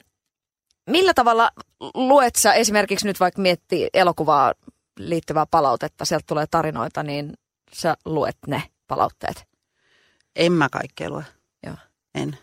millä 0.87 1.13
tavalla 1.13 1.51
luet 1.93 2.35
sä 2.35 2.53
esimerkiksi 2.53 3.07
nyt 3.07 3.19
vaikka 3.19 3.41
miettii 3.41 3.89
elokuvaa 3.93 4.53
liittyvää 4.99 5.45
palautetta, 5.45 6.05
sieltä 6.05 6.25
tulee 6.27 6.45
tarinoita, 6.51 7.03
niin 7.03 7.33
sä 7.73 7.97
luet 8.05 8.37
ne 8.47 8.63
palautteet? 8.87 9.45
En 10.35 10.51
mä 10.51 10.69
kaikkea 10.69 11.09
lue. 11.09 11.25
Joo. 11.65 11.75
En. 12.15 12.37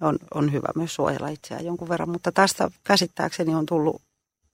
On, 0.00 0.18
on 0.34 0.52
hyvä 0.52 0.68
myös 0.74 0.94
suojella 0.94 1.28
itseään 1.28 1.64
jonkun 1.64 1.88
verran, 1.88 2.08
mutta 2.08 2.32
tästä 2.32 2.70
käsittääkseni 2.84 3.54
on 3.54 3.66
tullut, 3.66 4.02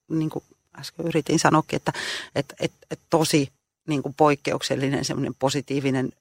niin 0.09 0.31
kuin 0.31 0.45
äsken 0.79 1.07
yritin 1.07 1.39
sanoakin, 1.39 1.77
että 1.77 1.93
et, 2.35 2.47
et, 2.61 2.73
et 2.91 3.01
tosi 3.11 3.53
niin 3.89 4.03
kuin 4.03 4.15
poikkeuksellinen 4.15 5.05
semmoinen 5.05 5.35
positiivinen 5.39 6.13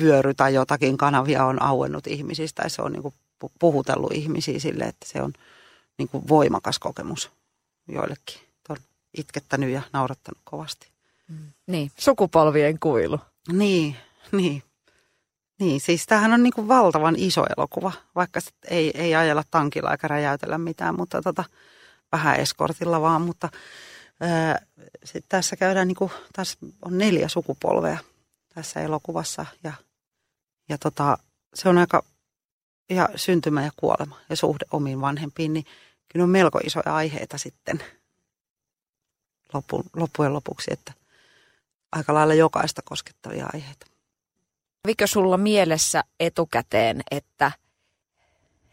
vyöry 0.00 0.34
tai 0.34 0.54
jotakin 0.54 0.98
kanavia 0.98 1.44
on 1.44 1.62
auennut 1.62 2.06
ihmisistä 2.06 2.62
ja 2.62 2.68
se 2.68 2.82
on 2.82 2.92
niin 2.92 3.02
kuin 3.02 3.14
puhutellut 3.58 4.12
ihmisiä 4.12 4.58
sille, 4.58 4.84
että 4.84 5.06
se 5.06 5.22
on 5.22 5.32
niin 5.98 6.08
kuin 6.08 6.28
voimakas 6.28 6.78
kokemus 6.78 7.30
joillekin. 7.88 8.40
On 8.68 8.76
itkettänyt 9.18 9.70
ja 9.70 9.82
naurattanut 9.92 10.38
kovasti. 10.44 10.88
Mm. 11.28 11.52
Niin, 11.66 11.90
sukupolvien 11.98 12.78
kuilu. 12.78 13.20
Niin, 13.52 13.96
niin. 14.32 14.62
Niin, 15.60 15.80
siis 15.80 16.06
tämähän 16.06 16.32
on 16.32 16.42
niin 16.42 16.52
kuin 16.52 16.68
valtavan 16.68 17.14
iso 17.18 17.46
elokuva, 17.56 17.92
vaikka 18.14 18.40
ei, 18.70 18.90
ei 18.94 19.14
ajella 19.14 19.44
tankilla 19.50 19.92
eikä 19.92 20.08
räjäytellä 20.08 20.58
mitään, 20.58 20.96
mutta 20.96 21.22
tota, 21.22 21.44
vähän 22.12 22.36
eskortilla 22.36 23.00
vaan, 23.00 23.22
mutta 23.22 23.48
ää, 24.20 24.66
sit 25.04 25.24
tässä 25.28 25.56
käydään, 25.56 25.88
niin 25.88 25.96
kuin, 25.96 26.10
tässä 26.32 26.58
on 26.82 26.98
neljä 26.98 27.28
sukupolvea 27.28 27.98
tässä 28.54 28.80
elokuvassa 28.80 29.46
ja, 29.64 29.72
ja 30.68 30.78
tota, 30.78 31.18
se 31.54 31.68
on 31.68 31.78
aika, 31.78 32.02
ja 32.90 33.08
syntymä 33.16 33.64
ja 33.64 33.70
kuolema 33.76 34.16
ja 34.30 34.36
suhde 34.36 34.64
omiin 34.70 35.00
vanhempiin, 35.00 35.52
niin 35.52 35.64
kyllä 36.12 36.24
on 36.24 36.30
melko 36.30 36.58
isoja 36.64 36.94
aiheita 36.94 37.38
sitten 37.38 37.84
loppu, 39.52 39.84
loppujen 39.96 40.32
lopuksi, 40.34 40.70
että 40.72 40.92
aika 41.92 42.14
lailla 42.14 42.34
jokaista 42.34 42.82
koskettavia 42.84 43.46
aiheita. 43.52 43.86
Kävikö 44.82 45.06
sulla 45.06 45.36
mielessä 45.36 46.04
etukäteen, 46.20 47.02
että, 47.10 47.52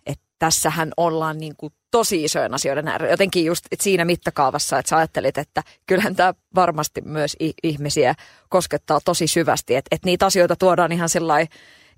että 0.06 0.26
tässähän 0.40 0.92
ollaan 0.98 1.38
niin 1.38 1.56
kuin 1.58 1.74
tosi 1.92 2.24
isojen 2.24 2.54
asioiden 2.54 2.88
äärellä. 2.88 3.14
Jotenkin 3.14 3.46
just 3.46 3.66
siinä 3.80 4.06
mittakaavassa, 4.06 4.80
että 4.80 4.90
sä 4.90 4.98
ajattelit, 4.98 5.38
että 5.38 5.64
kyllähän 5.86 6.16
tämä 6.16 6.34
varmasti 6.56 7.02
myös 7.02 7.36
ihmisiä 7.64 8.16
koskettaa 8.50 9.00
tosi 9.06 9.28
syvästi. 9.28 9.76
Että, 9.76 9.88
että 9.96 10.06
niitä 10.06 10.26
asioita 10.26 10.56
tuodaan 10.56 10.92
ihan 10.92 11.10
sellainen 11.10 11.48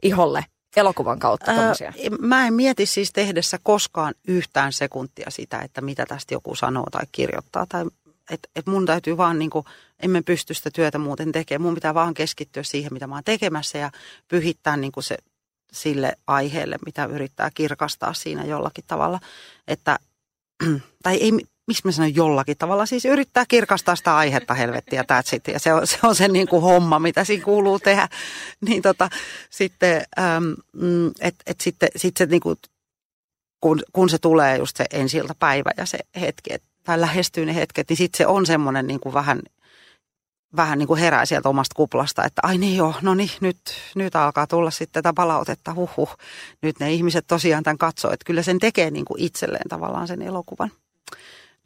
iholle 0.02 0.46
elokuvan 0.78 1.20
kautta 1.20 1.52
Ää, 1.52 1.74
Mä 2.20 2.48
en 2.48 2.54
mieti 2.54 2.86
siis 2.86 3.14
tehdessä 3.14 3.58
koskaan 3.64 4.14
yhtään 4.28 4.74
sekuntia 4.74 5.32
sitä, 5.32 5.60
että 5.60 5.82
mitä 5.82 6.06
tästä 6.06 6.34
joku 6.34 6.56
sanoo 6.56 6.86
tai 6.92 7.04
kirjoittaa. 7.12 7.66
Tai, 7.70 7.86
et, 8.32 8.50
et 8.56 8.68
mun 8.68 8.86
täytyy 8.86 9.18
vaan, 9.18 9.40
niin 9.40 9.50
kuin, 9.50 9.66
emme 10.00 10.22
pysty 10.22 10.54
sitä 10.54 10.72
työtä 10.72 10.98
muuten 10.98 11.32
tekemään. 11.32 11.62
Mun 11.62 11.76
pitää 11.76 11.94
vaan 11.94 12.14
keskittyä 12.14 12.64
siihen, 12.64 12.94
mitä 12.94 13.08
mä 13.08 13.16
oon 13.16 13.24
tekemässä 13.24 13.78
ja 13.78 13.92
pyhittää 14.28 14.78
niin 14.78 14.92
kuin 14.92 15.04
se 15.04 15.18
sille 15.72 16.14
aiheelle, 16.28 16.78
mitä 16.86 17.06
yrittää 17.06 17.52
kirkastaa 17.54 18.14
siinä 18.14 18.44
jollakin 18.44 18.84
tavalla. 18.88 19.20
Että, 19.68 20.00
tai 21.04 21.16
ei, 21.16 21.32
miksi 21.68 21.82
mä 21.86 21.92
sanon 21.92 22.16
jollakin 22.16 22.58
tavalla, 22.58 22.86
siis 22.86 23.06
yrittää 23.06 23.46
kirkastaa 23.48 23.96
sitä 23.96 24.18
aihetta 24.18 24.54
helvettiä 24.54 25.02
that's 25.02 25.36
it. 25.36 25.48
Ja 25.48 25.60
se 25.60 25.74
on 25.74 25.88
se, 25.88 25.98
on 26.04 26.16
se 26.16 26.28
niin 26.28 26.48
kuin 26.48 26.62
homma, 26.62 27.00
mitä 27.00 27.24
siinä 27.24 27.44
kuuluu 27.44 27.80
tehdä. 27.80 28.10
Niin 28.62 28.82
tota, 28.82 29.10
sitten, 29.50 30.04
ähm, 30.20 30.54
että 31.22 31.44
et 31.48 31.62
sitten 31.62 31.90
sit 31.96 32.18
se 32.18 32.26
niin 32.26 32.42
kuin, 32.42 32.58
kun, 33.62 33.84
kun 33.94 34.10
se 34.10 34.18
tulee 34.18 34.58
just 34.58 34.78
se 34.78 34.86
ensiltä 34.94 35.36
päivä 35.40 35.72
ja 35.78 35.86
se 35.86 35.98
hetki, 36.22 36.54
et, 36.54 36.64
tai 36.84 37.02
lähestyy 37.02 37.46
ne 37.46 37.56
hetket, 37.56 37.90
niin 37.90 37.98
sitten 37.98 38.18
se 38.18 38.28
on 38.28 38.46
semmoinen 38.46 38.88
niin 38.88 39.00
kuin 39.00 39.14
vähän 39.14 39.40
vähän 40.56 40.80
niin 40.80 40.88
kuin 40.88 41.00
herää 41.00 41.26
sieltä 41.26 41.50
omasta 41.50 41.76
kuplasta, 41.76 42.24
että 42.24 42.42
ai 42.44 42.58
niin 42.58 42.78
joo, 42.78 42.94
no 43.02 43.16
niin, 43.16 43.30
nyt, 43.42 43.58
nyt 43.96 44.16
alkaa 44.16 44.48
tulla 44.48 44.72
sitten 44.72 45.04
tätä 45.04 45.14
palautetta, 45.14 45.74
huhhuh. 45.74 46.18
Nyt 46.62 46.80
ne 46.80 46.94
ihmiset 46.94 47.28
tosiaan 47.28 47.64
tämän 47.64 47.78
katsoo, 47.78 48.12
että 48.12 48.26
kyllä 48.26 48.44
sen 48.44 48.60
tekee 48.60 48.92
niin 48.92 49.06
kuin 49.06 49.22
itselleen 49.22 49.70
tavallaan 49.70 50.08
sen 50.08 50.22
elokuvan. 50.22 50.72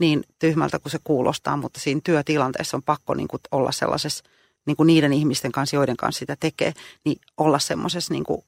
Niin 0.01 0.24
tyhmältä 0.39 0.79
kuin 0.79 0.91
se 0.91 1.00
kuulostaa, 1.03 1.58
mutta 1.58 1.79
siinä 1.79 2.01
työtilanteessa 2.03 2.77
on 2.77 2.84
pakko 2.84 3.13
niin 3.13 3.27
kuin 3.27 3.39
olla 3.51 3.72
sellaisessa 3.72 4.24
niin 4.65 4.77
kuin 4.77 4.88
niiden 4.88 5.13
ihmisten 5.13 5.51
kanssa, 5.51 5.75
joiden 5.75 5.98
kanssa 5.98 6.20
sitä 6.20 6.36
tekee, 6.39 6.74
niin 7.05 7.17
olla 7.38 7.60
semmoisessa 7.60 8.13
niin 8.13 8.24
kuin, 8.24 8.41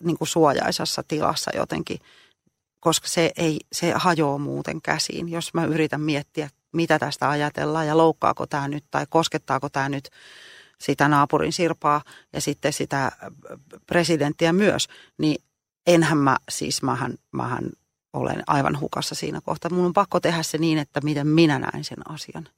niin 0.00 0.18
kuin 0.18 0.28
suojaisassa 0.28 1.02
tilassa 1.08 1.50
jotenkin, 1.56 1.98
koska 2.80 3.08
se, 3.08 3.32
ei, 3.36 3.58
se 3.72 3.92
hajoaa 3.96 4.38
muuten 4.38 4.82
käsiin. 4.82 5.28
Jos 5.28 5.54
mä 5.54 5.64
yritän 5.64 6.00
miettiä 6.00 6.50
mitä 6.72 6.98
tästä 6.98 7.30
ajatellaan 7.30 7.86
ja 7.86 7.96
loukkaako 7.96 8.46
tämä 8.46 8.68
nyt 8.68 8.84
tai 8.90 9.06
koskettaako 9.08 9.68
tämä 9.68 9.88
nyt 9.88 10.10
sitä 10.80 11.08
naapurin 11.08 11.52
sirpaa 11.52 12.02
ja 12.32 12.40
sitten 12.40 12.72
sitä 12.72 13.12
presidenttiä 13.86 14.52
myös, 14.52 14.88
niin 15.18 15.42
enhän 15.86 16.18
mä, 16.18 16.36
siis 16.48 16.82
mähän, 16.82 17.14
mähän 17.32 17.70
olen 18.16 18.42
aivan 18.46 18.80
hukassa 18.80 19.14
siinä 19.14 19.40
kohtaa. 19.40 19.70
Mun 19.70 19.84
on 19.84 19.92
pakko 19.92 20.20
tehdä 20.20 20.42
se 20.42 20.58
niin, 20.58 20.78
että 20.78 21.00
miten 21.00 21.26
minä 21.26 21.58
näen 21.58 21.84
sen 21.84 22.10
asian. 22.10 22.48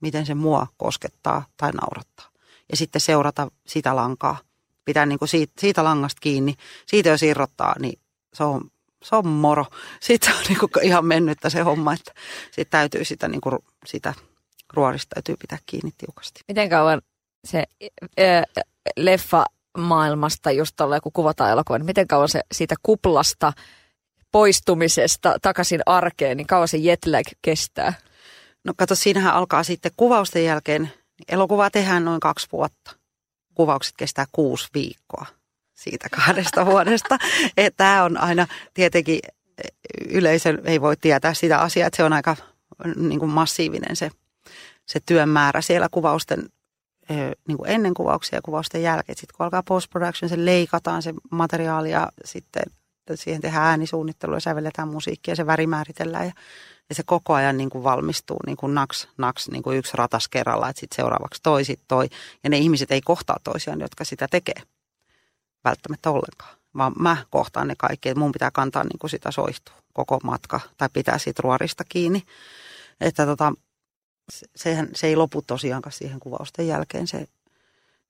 Miten 0.00 0.26
se 0.26 0.34
mua 0.34 0.66
koskettaa 0.76 1.44
tai 1.56 1.72
naurattaa. 1.72 2.26
Ja 2.70 2.76
sitten 2.76 3.00
seurata 3.00 3.48
sitä 3.66 3.96
lankaa. 3.96 4.38
Pitää 4.84 5.06
niin 5.06 5.18
kuin 5.18 5.28
siitä, 5.28 5.52
siitä 5.58 5.84
langasta 5.84 6.20
kiinni. 6.20 6.54
Siitä 6.86 7.08
jos 7.08 7.22
irrottaa, 7.22 7.74
niin 7.78 7.98
se 8.34 8.44
on 8.44 8.70
se 9.04 9.16
on 9.16 9.26
moro. 9.26 9.66
Sitten 10.00 10.34
on 10.34 10.44
niinku 10.48 10.68
ihan 10.82 11.04
mennyttä 11.04 11.50
se 11.50 11.60
homma, 11.60 11.92
että 11.92 12.12
sit 12.50 12.70
täytyy 12.70 13.04
sitä, 13.04 13.28
niinku, 13.28 13.64
sitä 13.86 14.14
ruorista 14.72 15.14
täytyy 15.14 15.36
pitää 15.36 15.58
kiinni 15.66 15.92
tiukasti. 15.98 16.40
Miten 16.48 16.68
kauan 16.68 17.02
se 17.44 17.64
äh, 18.20 18.64
leffa 18.96 19.44
maailmasta, 19.78 20.50
just 20.50 20.76
tolleen 20.76 21.02
kun 21.02 21.12
kuvataan 21.12 21.50
elokuva, 21.50 21.78
niin 21.78 21.86
miten 21.86 22.08
kauan 22.08 22.28
se 22.28 22.40
siitä 22.52 22.74
kuplasta 22.82 23.52
poistumisesta 24.32 25.36
takaisin 25.42 25.80
arkeen, 25.86 26.36
niin 26.36 26.46
kauan 26.46 26.68
se 26.68 26.76
jetlag 26.76 27.26
kestää? 27.42 27.92
No 28.64 28.72
kato, 28.76 28.94
siinähän 28.94 29.34
alkaa 29.34 29.62
sitten 29.62 29.92
kuvausten 29.96 30.44
jälkeen, 30.44 30.92
elokuvaa 31.28 31.70
tehdään 31.70 32.04
noin 32.04 32.20
kaksi 32.20 32.48
vuotta. 32.52 32.96
Kuvaukset 33.54 33.94
kestää 33.96 34.24
kuusi 34.32 34.68
viikkoa 34.74 35.26
siitä 35.74 36.08
kahdesta 36.08 36.66
vuodesta. 36.72 37.18
Tämä 37.76 38.04
on 38.04 38.16
aina 38.16 38.46
tietenkin 38.74 39.20
yleisö 40.08 40.58
ei 40.64 40.80
voi 40.80 40.96
tietää 40.96 41.34
sitä 41.34 41.58
asiaa, 41.58 41.86
että 41.86 41.96
se 41.96 42.04
on 42.04 42.12
aika 42.12 42.36
niin 42.96 43.20
kuin 43.20 43.30
massiivinen 43.30 43.96
se, 43.96 44.10
se 44.86 45.00
työn 45.06 45.28
määrä 45.28 45.60
siellä 45.60 45.88
kuvausten 45.90 46.48
niin 47.48 47.58
kuin 47.58 47.70
ennen 47.70 47.94
kuvauksia 47.94 48.36
ja 48.36 48.42
kuvausten 48.42 48.82
jälkeen. 48.82 49.18
Sitten 49.18 49.36
kun 49.36 49.44
alkaa 49.44 49.62
post-production, 49.62 50.28
se 50.28 50.44
leikataan 50.44 51.02
se 51.02 51.14
materiaali 51.30 51.90
ja 51.90 52.08
sitten 52.24 52.62
siihen 53.14 53.40
tehdään 53.40 53.64
äänisuunnittelu 53.64 54.34
ja 54.34 54.40
sävelletään 54.40 54.88
musiikkia 54.88 55.32
ja 55.32 55.36
se 55.36 55.46
väri 55.46 55.66
määritellään 55.66 56.26
ja, 56.26 56.32
ja 56.88 56.94
se 56.94 57.02
koko 57.02 57.34
ajan 57.34 57.56
niin 57.56 57.70
kuin 57.70 57.84
valmistuu 57.84 58.38
niin 58.46 58.56
kuin 58.56 58.74
naks, 58.74 59.08
naks 59.18 59.48
niin 59.48 59.62
kuin 59.62 59.78
yksi 59.78 59.96
ratas 59.96 60.28
kerralla, 60.28 60.68
että 60.68 60.80
sitten 60.80 60.96
seuraavaksi 60.96 61.42
toi, 61.42 61.64
sit 61.64 61.80
toi. 61.88 62.08
Ja 62.44 62.50
ne 62.50 62.58
ihmiset 62.58 62.90
ei 62.90 63.00
kohtaa 63.00 63.36
toisiaan, 63.44 63.80
jotka 63.80 64.04
sitä 64.04 64.28
tekee 64.30 64.62
välttämättä 65.64 66.10
ollenkaan, 66.10 66.56
vaan 66.76 66.92
mä 66.98 67.16
kohtaan 67.30 67.68
ne 67.68 67.74
kaikki, 67.78 68.08
että 68.08 68.20
mun 68.20 68.32
pitää 68.32 68.50
kantaa 68.50 68.84
niin 68.84 68.98
kuin 68.98 69.10
sitä 69.10 69.30
soihtua 69.30 69.74
koko 69.92 70.18
matka 70.24 70.60
tai 70.76 70.88
pitää 70.92 71.18
siitä 71.18 71.42
ruorista 71.42 71.84
kiinni. 71.88 72.22
Että 73.00 73.26
tota, 73.26 73.52
se, 74.30 74.46
sehän, 74.56 74.88
se 74.94 75.06
ei 75.06 75.16
lopu 75.16 75.42
tosiaankaan 75.42 75.92
siihen 75.92 76.20
kuvausten 76.20 76.66
jälkeen. 76.66 77.06
Se, 77.06 77.26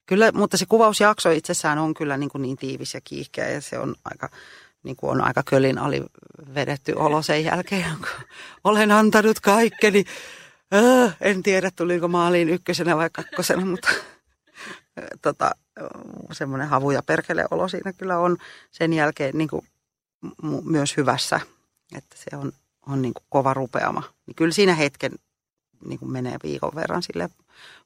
kyllä, 0.06 0.32
mutta 0.32 0.56
se 0.56 0.66
kuvausjakso 0.66 1.30
itsessään 1.30 1.78
on 1.78 1.94
kyllä 1.94 2.16
niin, 2.16 2.30
kuin 2.30 2.42
niin 2.42 2.56
tiivis 2.56 2.94
ja 2.94 3.00
kiihkeä 3.00 3.48
ja 3.48 3.60
se 3.60 3.78
on 3.78 3.94
aika, 4.04 4.28
niin 4.82 4.96
kuin 4.96 5.10
on 5.10 5.20
aika 5.20 5.42
kölin 5.42 5.78
vedetty 6.54 6.92
olo 6.92 7.22
sen 7.22 7.44
jälkeen, 7.44 7.96
kun 7.98 8.26
olen 8.64 8.90
antanut 8.90 9.40
kaikkeni. 9.40 10.04
Äh, 10.74 11.16
en 11.20 11.42
tiedä, 11.42 11.70
tuliko 11.76 12.08
maaliin 12.08 12.48
ykkösenä 12.48 12.96
vai 12.96 13.10
kakkosena, 13.12 13.64
mutta 13.64 13.88
tota, 15.22 15.50
semmoinen 16.32 16.68
havu 16.68 16.90
ja 16.90 17.02
perkele 17.02 17.46
olo 17.50 17.68
siinä 17.68 17.92
kyllä 17.92 18.18
on 18.18 18.36
sen 18.70 18.92
jälkeen 18.92 19.38
niin 19.38 19.48
kuin, 19.48 19.62
myös 20.64 20.96
hyvässä, 20.96 21.40
että 21.96 22.16
se 22.16 22.36
on, 22.36 22.52
on 22.86 23.02
niin 23.02 23.14
kuin 23.14 23.24
kova 23.28 23.54
rupeama. 23.54 24.02
Niin 24.26 24.34
kyllä 24.34 24.52
siinä 24.52 24.74
hetken 24.74 25.12
niin 25.84 25.98
kuin 25.98 26.12
menee 26.12 26.36
viikon 26.42 26.74
verran 26.74 27.02
sille 27.02 27.28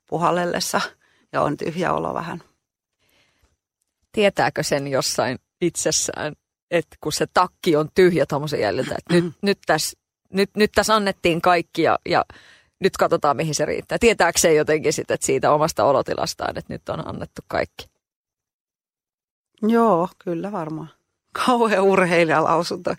puhallellessa 0.06 0.80
ja 1.32 1.42
on 1.42 1.56
tyhjä 1.56 1.92
olo 1.92 2.14
vähän. 2.14 2.42
Tietääkö 4.12 4.62
sen 4.62 4.88
jossain 4.88 5.38
itsessään, 5.60 6.36
että 6.74 6.96
kun 7.00 7.12
se 7.12 7.26
takki 7.34 7.76
on 7.76 7.88
tyhjä 7.94 8.26
tuommoisen 8.26 8.60
jäljiltä, 8.60 8.94
että 8.98 9.14
nyt, 9.14 9.34
nyt, 9.42 9.58
tässä, 9.66 9.98
nyt, 10.32 10.50
nyt 10.56 10.72
tässä 10.74 10.94
annettiin 10.94 11.40
kaikki 11.40 11.82
ja, 11.82 11.98
ja 12.08 12.24
nyt 12.80 12.96
katsotaan 12.96 13.36
mihin 13.36 13.54
se 13.54 13.64
riittää. 13.64 13.98
Tietääkö 13.98 14.38
se 14.38 14.54
jotenkin 14.54 14.92
sitten 14.92 15.18
siitä 15.20 15.52
omasta 15.52 15.84
olotilastaan, 15.84 16.58
että 16.58 16.72
nyt 16.72 16.88
on 16.88 17.08
annettu 17.08 17.42
kaikki? 17.48 17.86
Joo, 19.62 20.08
kyllä 20.24 20.52
varmaan. 20.52 20.88
Kauhean 21.46 21.84
urheilijalausunto. 21.84 22.94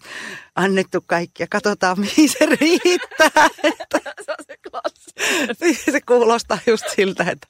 Annettu 0.56 1.04
kaikki 1.08 1.44
ja 1.44 1.48
katsotaan 1.50 2.00
mihin 2.06 2.30
se 2.30 2.46
riittää. 2.46 3.48
se 4.26 4.32
on 4.32 4.46
se 4.48 4.58
klassi. 4.72 5.92
se 5.92 6.02
kuulostaa 6.02 6.58
just 6.68 6.86
siltä, 6.96 7.26
että, 7.32 7.48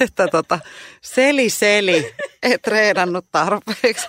että 0.00 0.28
tota, 0.28 0.58
seli 1.02 1.50
seli, 1.50 2.14
et 2.42 2.62
treenannut 2.62 3.26
tarpeeksi. 3.32 4.06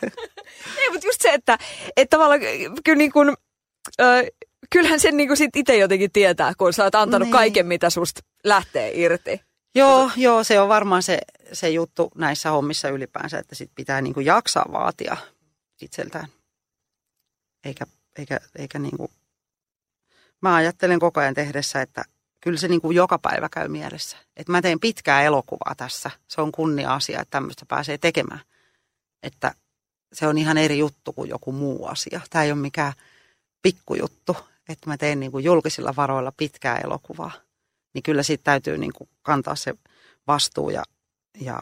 Ei, 0.77 0.89
mutta 0.91 1.07
just 1.07 1.21
se, 1.21 1.29
että, 1.29 1.57
että 1.97 2.17
tavallaan 2.17 2.41
kyllä 2.83 2.97
niin 2.97 3.11
kuin, 3.11 3.29
äh, 4.01 4.23
kyllähän 4.69 4.99
sen 4.99 5.17
niin 5.17 5.37
sit 5.37 5.55
itse 5.55 5.77
jotenkin 5.77 6.11
tietää, 6.11 6.53
kun 6.57 6.73
sä 6.73 6.83
oot 6.83 6.95
antanut 6.95 7.25
niin. 7.25 7.33
kaiken, 7.33 7.67
mitä 7.67 7.89
susta 7.89 8.21
lähtee 8.43 8.91
irti. 9.01 9.41
Joo, 9.75 10.11
joo, 10.15 10.43
se 10.43 10.59
on 10.59 10.69
varmaan 10.69 11.03
se, 11.03 11.19
se 11.53 11.69
juttu 11.69 12.11
näissä 12.15 12.49
hommissa 12.49 12.89
ylipäänsä, 12.89 13.39
että 13.39 13.55
sit 13.55 13.71
pitää 13.75 14.01
niin 14.01 14.13
kuin 14.13 14.25
jaksaa 14.25 14.65
vaatia 14.71 15.17
itseltään. 15.81 16.27
Eikä, 17.65 17.85
eikä, 18.17 18.39
eikä 18.55 18.79
niin 18.79 18.97
kuin... 18.97 19.11
Mä 20.41 20.55
ajattelen 20.55 20.99
koko 20.99 21.19
ajan 21.19 21.33
tehdessä, 21.33 21.81
että 21.81 22.05
kyllä 22.41 22.57
se 22.57 22.67
niin 22.67 22.81
kuin 22.81 22.95
joka 22.95 23.19
päivä 23.19 23.49
käy 23.49 23.67
mielessä. 23.67 24.17
Että 24.35 24.51
mä 24.51 24.61
teen 24.61 24.79
pitkää 24.79 25.23
elokuvaa 25.23 25.75
tässä. 25.77 26.11
Se 26.27 26.41
on 26.41 26.51
kunnia-asia, 26.51 27.21
että 27.21 27.31
tämmöistä 27.31 27.65
pääsee 27.65 27.97
tekemään. 27.97 28.41
Että 29.23 29.53
se 30.13 30.27
on 30.27 30.37
ihan 30.37 30.57
eri 30.57 30.77
juttu 30.77 31.13
kuin 31.13 31.29
joku 31.29 31.51
muu 31.51 31.85
asia. 31.85 32.21
Tämä 32.29 32.43
ei 32.43 32.51
ole 32.51 32.59
mikään 32.59 32.93
pikkujuttu, 33.61 34.37
että 34.69 34.89
mä 34.89 34.97
teen 34.97 35.19
niin 35.19 35.31
kuin 35.31 35.43
julkisilla 35.43 35.95
varoilla 35.95 36.31
pitkää 36.37 36.77
elokuvaa. 36.77 37.31
Niin 37.93 38.03
kyllä 38.03 38.23
siitä 38.23 38.43
täytyy 38.43 38.77
niin 38.77 38.93
kuin 38.93 39.09
kantaa 39.21 39.55
se 39.55 39.73
vastuu 40.27 40.69
ja, 40.69 40.83
ja 41.39 41.61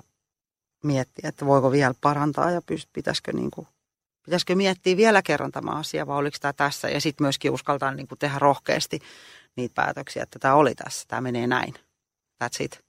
miettiä, 0.84 1.30
että 1.30 1.46
voiko 1.46 1.72
vielä 1.72 1.94
parantaa 2.02 2.52
ja 2.52 2.62
pitäisikö, 2.94 3.34
niin 3.34 3.52
kuin, 3.52 3.68
pitäisikö 4.26 4.56
miettiä 4.56 4.98
vielä 4.98 5.22
kerran 5.22 5.52
tämä 5.52 5.72
asia 5.72 6.08
vai 6.08 6.18
oliko 6.18 6.38
tämä 6.42 6.54
tässä. 6.54 6.90
Ja 6.90 7.02
sitten 7.02 7.26
myöskin 7.26 7.52
uskaltaa 7.52 7.92
niin 7.92 8.08
kuin 8.08 8.20
tehdä 8.20 8.40
rohkeasti 8.40 9.00
niitä 9.56 9.74
päätöksiä, 9.74 10.24
että 10.24 10.40
tämä 10.40 10.54
oli 10.54 10.76
tässä, 10.76 11.06
tämä 11.08 11.22
menee 11.22 11.48
näin. 11.48 11.74
That's 12.44 12.58
it. 12.60 12.86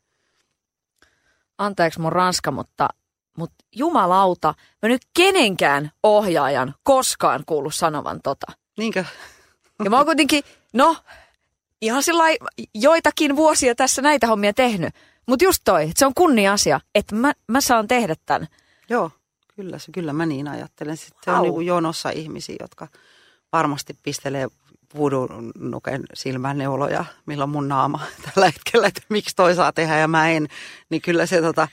Anteeksi 1.59 2.01
mun 2.01 2.13
ranska, 2.13 2.51
mutta 2.51 2.89
mutta 3.39 3.65
jumalauta, 3.75 4.55
mä 4.83 4.89
nyt 4.89 5.03
kenenkään 5.17 5.91
ohjaajan 6.03 6.75
koskaan 6.83 7.43
kuullut 7.47 7.75
sanovan 7.75 8.21
tota. 8.23 8.47
Niinkö? 8.79 9.05
Ja 9.85 9.91
mä 9.91 9.97
oon 9.97 10.07
kuitenkin, 10.07 10.45
no, 10.73 10.97
ihan 11.83 12.03
sillä 12.03 12.25
joitakin 12.75 13.37
vuosia 13.37 13.75
tässä 13.75 14.03
näitä 14.03 14.27
hommia 14.27 14.53
tehnyt. 14.53 14.95
Mutta 15.27 15.45
just 15.45 15.63
toi, 15.65 15.83
että 15.83 15.99
se 15.99 16.07
on 16.07 16.15
kunnia-asia, 16.15 16.81
että 16.95 17.15
mä, 17.15 17.33
mä 17.49 17.61
saan 17.61 17.89
tehdä 17.89 18.15
tämän. 18.27 18.49
Joo, 18.89 19.11
kyllä, 19.57 19.79
se, 19.79 19.93
kyllä 19.93 20.13
mä 20.13 20.27
niin 20.27 20.49
ajattelen. 20.49 20.97
Sitten 20.97 21.21
se 21.25 21.31
on 21.31 21.43
niin 21.43 21.67
jonossa 21.67 22.11
ihmisiä, 22.11 22.57
jotka 22.61 22.89
varmasti 23.53 23.97
pistelee 24.03 24.49
nuken 25.59 26.05
silmään 26.15 26.59
neuloja, 26.59 27.05
milloin 27.27 27.51
mun 27.51 27.69
naama 27.69 28.01
tällä 28.25 28.47
hetkellä, 28.47 28.87
että 28.87 29.03
miksi 29.09 29.37
toi 29.37 29.55
saa 29.55 29.73
tehdä 29.73 29.99
ja 29.99 30.09
mä 30.09 30.31
en. 30.31 30.49
Niin 30.91 31.03
kyllä 31.03 31.27
se 31.27 31.41
tota, 31.41 31.69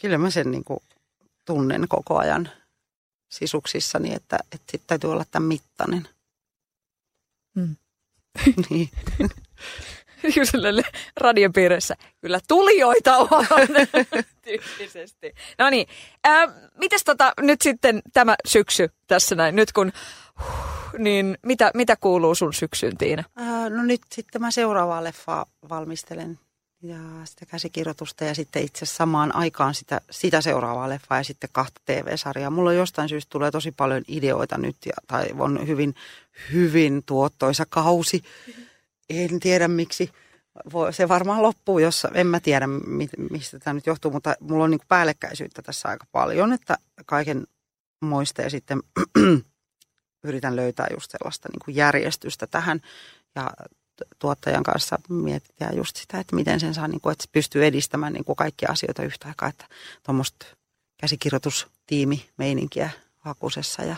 kyllä 0.00 0.18
mä 0.18 0.30
sen 0.30 0.50
niin 0.50 0.64
kuin 0.64 0.80
tunnen 1.44 1.88
koko 1.88 2.18
ajan 2.18 2.50
sisuksissani, 3.28 4.14
että, 4.14 4.38
että 4.52 4.72
sitten 4.72 4.86
täytyy 4.86 5.12
olla 5.12 5.24
tämän 5.30 5.46
mittainen. 5.46 6.08
Mm. 7.54 7.76
niin. 8.70 8.90
Radiopiirissä. 11.16 11.94
Kyllä 12.20 12.40
tulijoita 12.48 13.16
on 13.16 13.28
tyyppisesti. 14.44 15.34
No 15.58 15.70
niin, 15.70 15.86
äh, 16.26 16.48
mites 16.78 17.04
tota, 17.04 17.32
nyt 17.40 17.62
sitten 17.62 18.02
tämä 18.12 18.34
syksy 18.48 18.88
tässä 19.06 19.34
näin, 19.34 19.56
nyt 19.56 19.72
kun, 19.72 19.92
huh, 20.40 20.98
niin 20.98 21.38
mitä, 21.46 21.70
mitä 21.74 21.96
kuuluu 21.96 22.34
sun 22.34 22.54
syksyyn 22.54 22.96
Tiina? 22.96 23.24
Äh, 23.40 23.70
no 23.70 23.82
nyt 23.82 24.00
sitten 24.12 24.40
mä 24.40 24.50
seuraavaa 24.50 25.04
leffaa 25.04 25.46
valmistelen 25.68 26.38
ja 26.84 26.98
sitä 27.24 27.46
käsikirjoitusta 27.46 28.24
ja 28.24 28.34
sitten 28.34 28.62
itse 28.62 28.86
samaan 28.86 29.34
aikaan 29.34 29.74
sitä, 29.74 30.00
sitä 30.10 30.40
seuraavaa 30.40 30.88
leffaa 30.88 31.18
ja 31.18 31.24
sitten 31.24 31.50
kahta 31.52 31.80
TV-sarjaa. 31.84 32.50
Mulla 32.50 32.70
on 32.70 32.76
jostain 32.76 33.08
syystä 33.08 33.30
tulee 33.30 33.50
tosi 33.50 33.72
paljon 33.72 34.02
ideoita 34.08 34.58
nyt 34.58 34.76
ja, 34.86 34.92
tai 35.06 35.26
on 35.38 35.66
hyvin, 35.66 35.94
hyvin 36.52 37.02
tuottoisa 37.06 37.66
kausi. 37.68 38.22
En 39.10 39.40
tiedä 39.40 39.68
miksi. 39.68 40.10
Se 40.90 41.08
varmaan 41.08 41.42
loppuu, 41.42 41.78
jos 41.78 42.06
en 42.14 42.26
mä 42.26 42.40
tiedä 42.40 42.66
mistä 43.30 43.58
tämä 43.58 43.74
nyt 43.74 43.86
johtuu, 43.86 44.10
mutta 44.10 44.34
mulla 44.40 44.64
on 44.64 44.70
niin 44.70 44.80
päällekkäisyyttä 44.88 45.62
tässä 45.62 45.88
aika 45.88 46.06
paljon, 46.12 46.52
että 46.52 46.78
kaiken 47.06 47.46
muista 48.00 48.42
ja 48.42 48.50
sitten 48.50 48.82
yritän 50.24 50.56
löytää 50.56 50.86
just 50.90 51.10
sellaista 51.10 51.48
niin 51.48 51.76
järjestystä 51.76 52.46
tähän. 52.46 52.80
Ja 53.34 53.50
tuottajan 54.18 54.62
kanssa 54.62 54.98
mietitään 55.08 55.76
just 55.76 55.96
sitä, 55.96 56.20
että 56.20 56.36
miten 56.36 56.60
sen 56.60 56.74
saa, 56.74 56.88
niin 56.88 57.00
kuin, 57.00 57.12
että 57.12 57.22
se 57.22 57.28
pystyy 57.32 57.66
edistämään 57.66 58.12
niin 58.12 58.24
kuin 58.24 58.36
kaikkia 58.36 58.68
asioita 58.70 59.02
yhtä 59.02 59.28
aikaa, 59.28 59.48
että 59.48 59.66
tuommoista 60.02 60.46
käsikirjoitustiimi 61.00 62.30
meininkiä 62.36 62.90
hakusessa 63.18 63.82
ja, 63.82 63.96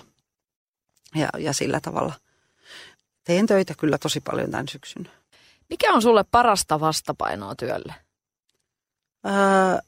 ja, 1.15 1.29
ja 1.39 1.53
sillä 1.53 1.81
tavalla. 1.81 2.15
Teen 3.27 3.47
töitä 3.47 3.75
kyllä 3.79 3.99
tosi 3.99 4.21
paljon 4.21 4.51
tämän 4.51 4.69
syksyn. 4.69 5.11
Mikä 5.71 5.93
on 5.93 6.03
sulle 6.03 6.25
parasta 6.31 6.81
vastapainoa 6.81 7.55
työlle? 7.55 7.95
Öö, 9.27 9.79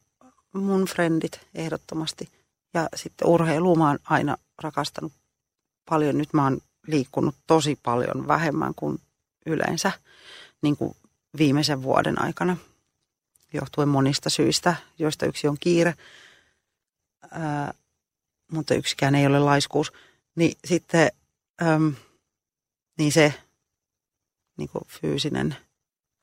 mun 0.52 0.84
frendit 0.84 1.40
ehdottomasti. 1.54 2.28
Ja 2.74 2.88
sitten 2.96 3.28
urheilu 3.28 3.76
mä 3.76 3.88
oon 3.88 3.98
aina 4.04 4.36
rakastanut 4.62 5.12
paljon. 5.90 6.18
Nyt 6.18 6.32
mä 6.32 6.44
oon 6.44 6.58
liikkunut 6.86 7.34
tosi 7.46 7.78
paljon 7.82 8.28
vähemmän 8.28 8.74
kuin 8.74 8.98
yleensä 9.46 9.92
niin 10.62 10.76
kuin 10.76 10.96
viimeisen 11.38 11.82
vuoden 11.82 12.22
aikana 12.22 12.56
johtuen 13.52 13.88
monista 13.88 14.30
syistä, 14.30 14.76
joista 14.98 15.26
yksi 15.26 15.48
on 15.48 15.56
kiire, 15.60 15.94
ää, 17.30 17.74
mutta 18.52 18.74
yksikään 18.74 19.14
ei 19.14 19.26
ole 19.26 19.38
laiskuus. 19.38 19.92
Niin 20.34 20.58
sitten 20.64 21.10
äm, 21.62 21.94
niin 22.98 23.12
se 23.12 23.34
niin 24.56 24.68
kuin 24.68 24.84
fyysinen 24.88 25.56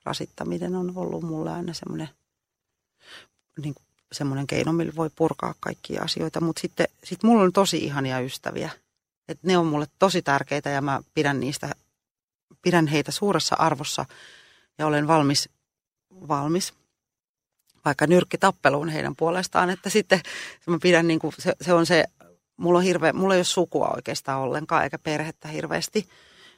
rasittaminen 0.05 0.75
on 0.75 0.93
ollut 0.95 1.23
mulle 1.23 1.51
aina 1.51 1.73
semmoinen 1.73 2.09
niin 3.61 3.73
kuin 3.73 3.85
semmoinen 4.11 4.47
keino, 4.47 4.73
millä 4.73 4.93
voi 4.95 5.09
purkaa 5.15 5.53
kaikkia 5.59 6.03
asioita. 6.03 6.41
Mutta 6.41 6.59
sitten 6.59 6.87
sit 7.03 7.23
mulla 7.23 7.43
on 7.43 7.53
tosi 7.53 7.77
ihania 7.77 8.19
ystäviä. 8.19 8.69
Et 9.27 9.43
ne 9.43 9.57
on 9.57 9.65
mulle 9.65 9.87
tosi 9.99 10.21
tärkeitä 10.21 10.69
ja 10.69 10.81
mä 10.81 11.01
pidän 11.13 11.39
niistä 11.39 11.75
pidän 12.61 12.87
heitä 12.87 13.11
suuressa 13.11 13.55
arvossa 13.59 14.05
ja 14.77 14.87
olen 14.87 15.07
valmis, 15.07 15.49
valmis 16.27 16.73
vaikka 17.85 18.07
nyrkkitappeluun 18.07 18.89
heidän 18.89 19.15
puolestaan, 19.15 19.69
että 19.69 19.89
sitten 19.89 20.21
mä 20.67 20.77
pidän 20.81 21.07
niin 21.07 21.19
kuin, 21.19 21.33
se, 21.39 21.53
se 21.61 21.73
on 21.73 21.85
se, 21.85 22.05
mulla 22.57 22.79
on 22.79 22.85
hirveä, 22.85 23.13
mulla 23.13 23.33
ei 23.33 23.37
ole 23.37 23.43
sukua 23.43 23.91
oikeastaan 23.95 24.41
ollenkaan 24.41 24.83
eikä 24.83 24.99
perhettä 24.99 25.47
hirveästi, 25.47 26.09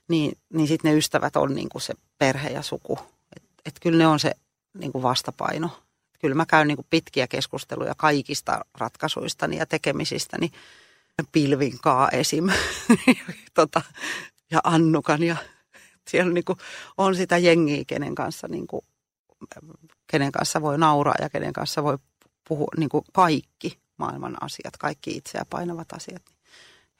niin, 0.08 0.38
niin 0.54 0.68
sitten 0.68 0.92
ne 0.92 0.98
ystävät 0.98 1.36
on 1.36 1.56
niin 1.56 1.70
kuin 1.70 1.82
se 1.82 1.94
perhe 2.18 2.50
ja 2.50 2.62
suku. 2.62 3.00
Että 3.36 3.50
et 3.66 3.80
kyllä 3.82 3.98
ne 3.98 4.08
on 4.08 4.20
se 4.20 4.32
niin 4.74 4.92
kuin 4.92 5.04
vastapaino. 5.04 5.68
Et 6.14 6.18
kyllä 6.22 6.36
mä 6.36 6.46
käyn 6.46 6.68
niin 6.68 6.78
kuin 6.78 6.88
pitkiä 6.90 7.28
keskusteluja 7.28 7.96
kaikista 7.98 8.66
ratkaisuistani 8.78 9.58
ja 9.58 9.66
tekemisistäni. 9.66 10.52
Pilvinkaa 11.32 12.10
esim. 12.10 12.50
tota, 13.54 13.82
ja 14.52 14.60
Annukan 14.64 15.24
ja 15.24 15.36
siellä 16.08 16.34
niin 16.34 16.46
kuin 16.46 16.60
on 16.98 17.16
sitä 17.16 17.38
jengiä, 17.38 17.84
kenen 17.88 18.16
kanssa 18.16 18.48
niin 18.48 18.68
kuin 18.68 18.86
kenen 20.08 20.32
kanssa 20.32 20.62
voi 20.62 20.78
nauraa 20.78 21.16
ja 21.22 21.30
kenen 21.30 21.54
kanssa 21.54 21.84
voi 21.84 21.98
puhua 22.48 22.68
niin 22.78 22.90
kuin 22.90 23.06
kaikki 23.14 23.80
maailman 23.98 24.38
asiat, 24.44 24.78
kaikki 24.80 25.18
itseä 25.18 25.46
painavat 25.50 25.94
asiat. 25.94 26.22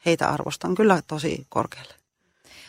Heitä 0.06 0.28
arvostan 0.28 0.74
kyllä 0.74 1.02
tosi 1.06 1.46
korkealle. 1.48 1.94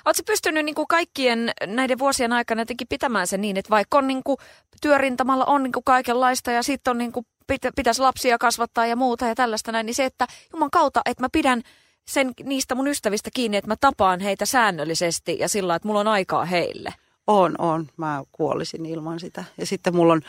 Oletko 0.05 0.23
pystynyt 0.25 0.65
niin 0.65 0.75
kuin 0.75 0.87
kaikkien 0.87 1.51
näiden 1.67 1.99
vuosien 1.99 2.33
aikana 2.33 2.61
jotenkin 2.61 2.87
pitämään 2.87 3.27
sen 3.27 3.41
niin, 3.41 3.57
että 3.57 3.69
vaikka 3.69 3.97
on 3.97 4.07
niin 4.07 4.21
kuin, 4.23 4.37
työrintamalla 4.81 5.45
on 5.45 5.63
niin 5.63 5.71
kuin 5.71 5.83
kaikenlaista 5.83 6.51
ja 6.51 6.63
sitten 6.63 6.97
niin 6.97 7.11
pitä, 7.47 7.71
pitäisi 7.75 8.01
lapsia 8.01 8.37
kasvattaa 8.37 8.85
ja 8.85 8.95
muuta 8.95 9.25
ja 9.25 9.35
tällaista 9.35 9.71
näin, 9.71 9.85
niin 9.85 9.95
se, 9.95 10.05
että 10.05 10.27
Juman 10.53 10.71
kautta, 10.71 11.01
että 11.05 11.23
mä 11.23 11.27
pidän 11.31 11.61
sen 12.07 12.31
niistä 12.43 12.75
mun 12.75 12.87
ystävistä 12.87 13.29
kiinni, 13.33 13.57
että 13.57 13.67
mä 13.67 13.75
tapaan 13.81 14.19
heitä 14.19 14.45
säännöllisesti 14.45 15.37
ja 15.39 15.49
sillä 15.49 15.75
että 15.75 15.87
mulla 15.87 15.99
on 15.99 16.07
aikaa 16.07 16.45
heille. 16.45 16.93
On, 17.27 17.55
on. 17.57 17.89
Mä 17.97 18.23
kuolisin 18.31 18.85
ilman 18.85 19.19
sitä. 19.19 19.43
Ja 19.57 19.65
sitten 19.65 19.95
mulla 19.95 20.13
on 20.13 20.21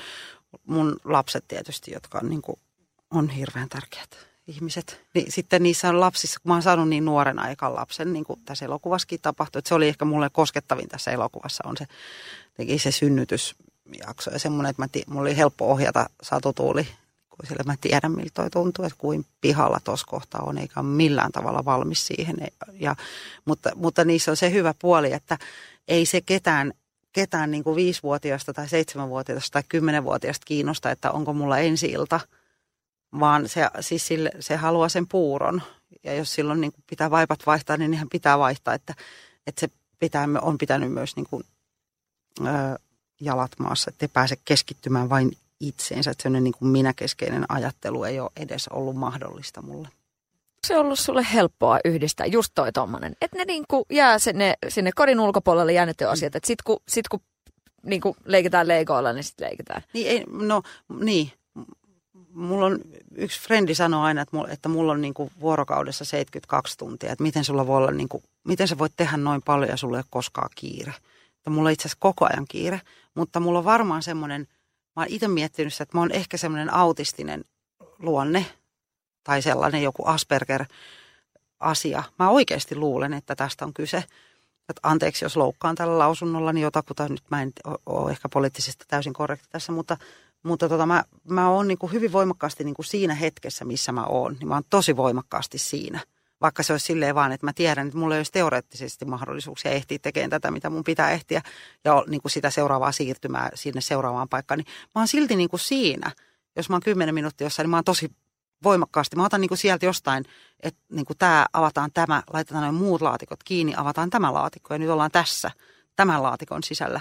mun 0.66 0.96
lapset 1.04 1.44
tietysti, 1.48 1.92
jotka 1.92 2.18
on, 2.22 2.30
niin 2.30 2.42
kuin, 2.42 2.61
on 3.11 3.28
hirveän 3.28 3.68
tärkeät 3.68 4.30
ihmiset. 4.50 5.00
Niin 5.14 5.32
sitten 5.32 5.62
niissä 5.62 5.88
on 5.88 6.00
lapsissa, 6.00 6.40
kun 6.40 6.50
mä 6.50 6.54
oon 6.54 6.62
saanut 6.62 6.88
niin 6.88 7.04
nuoren 7.04 7.38
aikaan 7.38 7.74
lapsen, 7.74 8.12
niin 8.12 8.24
kuin 8.24 8.40
tässä 8.44 8.64
elokuvassakin 8.64 9.20
tapahtui, 9.20 9.58
että 9.58 9.68
se 9.68 9.74
oli 9.74 9.88
ehkä 9.88 10.04
mulle 10.04 10.30
koskettavin 10.32 10.88
tässä 10.88 11.10
elokuvassa, 11.10 11.64
on 11.66 11.76
se, 11.76 11.86
se 12.78 12.90
synnytysjakso 12.90 14.30
ja 14.30 14.38
semmoinen, 14.38 14.70
että 14.70 14.82
mä, 14.82 14.88
mulla 15.06 15.20
oli 15.20 15.36
helppo 15.36 15.70
ohjata 15.70 16.06
Satutuuli, 16.22 16.88
kun 17.30 17.46
sille 17.48 17.62
mä 17.66 17.74
tiedän 17.80 18.12
miltä 18.12 18.30
toi 18.34 18.50
tuntuu, 18.50 18.84
että 18.84 18.98
kuin 18.98 19.26
pihalla 19.40 19.80
tuossa 19.84 20.06
kohtaa 20.06 20.42
on, 20.42 20.58
eikä 20.58 20.80
ole 20.80 20.88
millään 20.88 21.32
tavalla 21.32 21.64
valmis 21.64 22.06
siihen. 22.06 22.36
Ja, 22.72 22.96
mutta, 23.44 23.70
mutta 23.74 24.04
niissä 24.04 24.30
on 24.30 24.36
se 24.36 24.52
hyvä 24.52 24.74
puoli, 24.78 25.12
että 25.12 25.38
ei 25.88 26.06
se 26.06 26.20
ketään 26.20 26.72
ketään 27.12 27.50
niin 27.50 27.64
kuin 27.64 27.76
viisivuotiaasta 27.76 28.52
tai 28.52 28.68
seitsemänvuotiaasta 28.68 29.52
tai 29.52 29.62
kymmenenvuotiaasta 29.68 30.44
kiinnosta, 30.44 30.90
että 30.90 31.10
onko 31.10 31.32
mulla 31.32 31.58
ensi 31.58 31.86
ilta– 31.86 32.20
vaan 33.20 33.49
se, 33.49 33.68
siis 33.81 34.07
sille, 34.07 34.31
se 34.40 34.57
haluaa 34.57 34.88
sen 34.88 35.07
puuron. 35.09 35.62
Ja 36.05 36.14
jos 36.14 36.35
silloin 36.35 36.61
niin 36.61 36.73
pitää 36.87 37.11
vaipat 37.11 37.46
vaihtaa, 37.46 37.77
niin 37.77 37.94
ihan 37.94 38.09
pitää 38.09 38.38
vaihtaa, 38.38 38.75
että, 38.75 38.94
että 39.46 39.61
se 39.61 39.68
pitää, 39.99 40.27
on 40.40 40.59
pitänyt 40.59 40.92
myös 40.92 41.16
niin 41.16 41.27
kuin, 41.31 41.44
ö, 42.40 42.79
jalat 43.20 43.53
maassa, 43.59 43.90
että 43.90 44.05
ei 44.05 44.11
pääse 44.12 44.37
keskittymään 44.44 45.09
vain 45.09 45.31
itseensä. 45.61 46.11
Että 46.11 46.23
sellainen 46.23 46.44
niin 46.44 46.55
kuin 46.59 46.68
minäkeskeinen 46.68 47.44
ajattelu 47.49 48.05
ei 48.05 48.20
ole 48.20 48.31
edes 48.37 48.68
ollut 48.68 48.96
mahdollista 48.96 49.62
mulle. 49.62 49.88
Se 50.66 50.79
on 50.79 50.87
ollut 50.87 50.99
sulle 50.99 51.27
helppoa 51.33 51.79
yhdistää, 51.85 52.27
just 52.27 52.53
toi 52.55 52.73
tommonen. 52.73 53.16
Että 53.20 53.37
ne 53.37 53.44
niinku 53.44 53.87
jää 53.90 54.18
sinne, 54.18 54.55
sinne 54.68 54.90
kodin 54.94 55.20
ulkopuolelle 55.20 55.73
jääneet 55.73 56.03
asiat. 56.03 56.37
Että 56.37 56.46
sit 56.46 56.62
kun, 56.62 56.83
sit 56.88 57.09
kun 57.09 57.20
niinku 57.83 58.16
leikitään 58.25 58.68
leikoilla, 58.68 59.12
niin 59.12 59.25
sitten 59.25 59.49
leikitään. 59.49 59.83
Niin, 59.92 60.07
ei, 60.07 60.25
no 60.29 60.62
niin, 61.01 61.33
mulla 62.35 62.66
on, 62.66 62.81
yksi 63.14 63.40
frendi 63.40 63.75
sanoo 63.75 64.03
aina, 64.03 64.23
että 64.23 64.37
mulla, 64.37 64.49
että 64.49 64.69
mulla 64.69 64.93
on 64.93 65.01
niin 65.01 65.14
kuin 65.14 65.31
vuorokaudessa 65.40 66.05
72 66.05 66.79
tuntia, 66.79 67.12
että 67.12 67.23
miten 67.23 67.45
sulla 67.45 67.66
voi 67.66 67.77
olla, 67.77 67.90
niin 67.90 68.09
kuin, 68.09 68.23
miten 68.45 68.69
sä 68.69 68.79
voit 68.79 68.93
tehdä 68.97 69.16
noin 69.16 69.43
paljon 69.43 69.71
ja 69.71 69.77
sulla 69.77 69.97
ei 69.97 70.01
ole 70.01 70.07
koskaan 70.11 70.51
kiire. 70.55 70.95
Että 71.37 71.51
mulla 71.51 71.69
on 71.69 71.73
itse 71.73 71.83
asiassa 71.83 72.01
koko 72.01 72.27
ajan 72.33 72.45
kiire, 72.49 72.81
mutta 73.14 73.40
mulla 73.40 73.59
on 73.59 73.64
varmaan 73.64 74.03
semmoinen, 74.03 74.49
mä 74.97 75.03
oon 75.03 75.07
itse 75.09 75.29
miettinyt 75.29 75.73
sitä, 75.73 75.83
että 75.83 75.97
mä 75.97 76.01
oon 76.01 76.12
ehkä 76.12 76.37
semmoinen 76.37 76.75
autistinen 76.75 77.45
luonne 77.99 78.47
tai 79.25 79.43
sellainen 79.43 79.83
joku 79.83 80.07
Asperger-asia. 80.07 82.03
Mä 82.19 82.31
oikeasti 82.31 82.77
luulen, 82.77 83.12
että 83.12 83.37
tästä 83.37 83.64
on 83.64 83.75
kyse. 83.75 84.05
Että 84.69 84.81
anteeksi, 84.83 85.25
jos 85.25 85.37
loukkaan 85.37 85.75
tällä 85.75 85.99
lausunnolla, 85.99 86.53
niin 86.53 86.62
jotakuta, 86.62 87.09
nyt 87.09 87.23
mä 87.31 87.43
en 87.43 87.53
ole 87.87 88.11
ehkä 88.11 88.29
poliittisesti 88.29 88.85
täysin 88.88 89.12
korrekti 89.12 89.47
tässä, 89.51 89.73
mutta 89.73 89.97
mutta 90.42 90.68
tota, 90.68 90.87
mä, 90.87 91.05
mä 91.29 91.50
oon 91.50 91.68
niin 91.68 91.79
kuin 91.79 91.92
hyvin 91.92 92.12
voimakkaasti 92.12 92.64
niin 92.64 92.74
kuin 92.74 92.87
siinä 92.87 93.14
hetkessä, 93.14 93.64
missä 93.64 93.92
mä 93.92 94.05
oon. 94.05 94.37
Niin 94.40 94.48
mä 94.48 94.55
oon 94.55 94.64
tosi 94.70 94.96
voimakkaasti 94.96 95.59
siinä. 95.59 96.00
Vaikka 96.40 96.62
se 96.62 96.72
olisi 96.72 96.87
silleen 96.87 97.14
vaan, 97.14 97.33
että 97.33 97.46
mä 97.46 97.53
tiedän, 97.53 97.87
että 97.87 97.98
mulla 97.98 98.14
ei 98.14 98.18
olisi 98.18 98.33
teoreettisesti 98.33 99.05
mahdollisuuksia 99.05 99.70
ehtiä 99.70 99.98
tekemään 100.03 100.31
tätä, 100.31 100.50
mitä 100.50 100.70
mun 100.70 100.85
pitää 100.85 101.11
ehtiä. 101.11 101.42
Ja 101.85 102.05
niin 102.07 102.22
kuin 102.22 102.33
sitä 102.33 102.50
seuraavaa 102.50 102.92
siirtymää 102.92 103.50
sinne 103.55 103.81
seuraavaan 103.81 104.29
paikkaan. 104.29 104.59
Niin 104.59 104.66
mä 104.94 105.00
oon 105.00 105.09
silti 105.09 105.37
niin 105.37 105.50
kuin 105.50 105.61
siinä. 105.61 106.11
Jos 106.57 106.68
mä 106.68 106.74
oon 106.74 106.83
kymmenen 106.83 107.14
minuuttia 107.14 107.44
jossain, 107.44 107.64
niin 107.64 107.70
mä 107.70 107.76
oon 107.76 107.85
tosi 107.85 108.12
voimakkaasti. 108.62 109.16
Mä 109.16 109.24
otan 109.24 109.40
niin 109.40 109.48
kuin 109.48 109.59
sieltä 109.59 109.87
jostain, 109.87 110.24
että 110.62 110.81
niin 110.92 111.07
kuin 111.07 111.18
tämä, 111.18 111.46
avataan 111.53 111.90
tämä, 111.94 112.22
laitetaan 112.33 112.62
noin 112.62 112.74
muut 112.74 113.03
laatikot 113.03 113.42
kiinni, 113.42 113.74
avataan 113.76 114.11
tämä 114.11 114.35
laatikko 114.35 114.74
ja 114.74 114.79
nyt 114.79 114.90
ollaan 114.90 115.11
tässä 115.11 115.50
tämän 115.96 116.22
laatikon 116.22 116.62
sisällä 116.62 117.00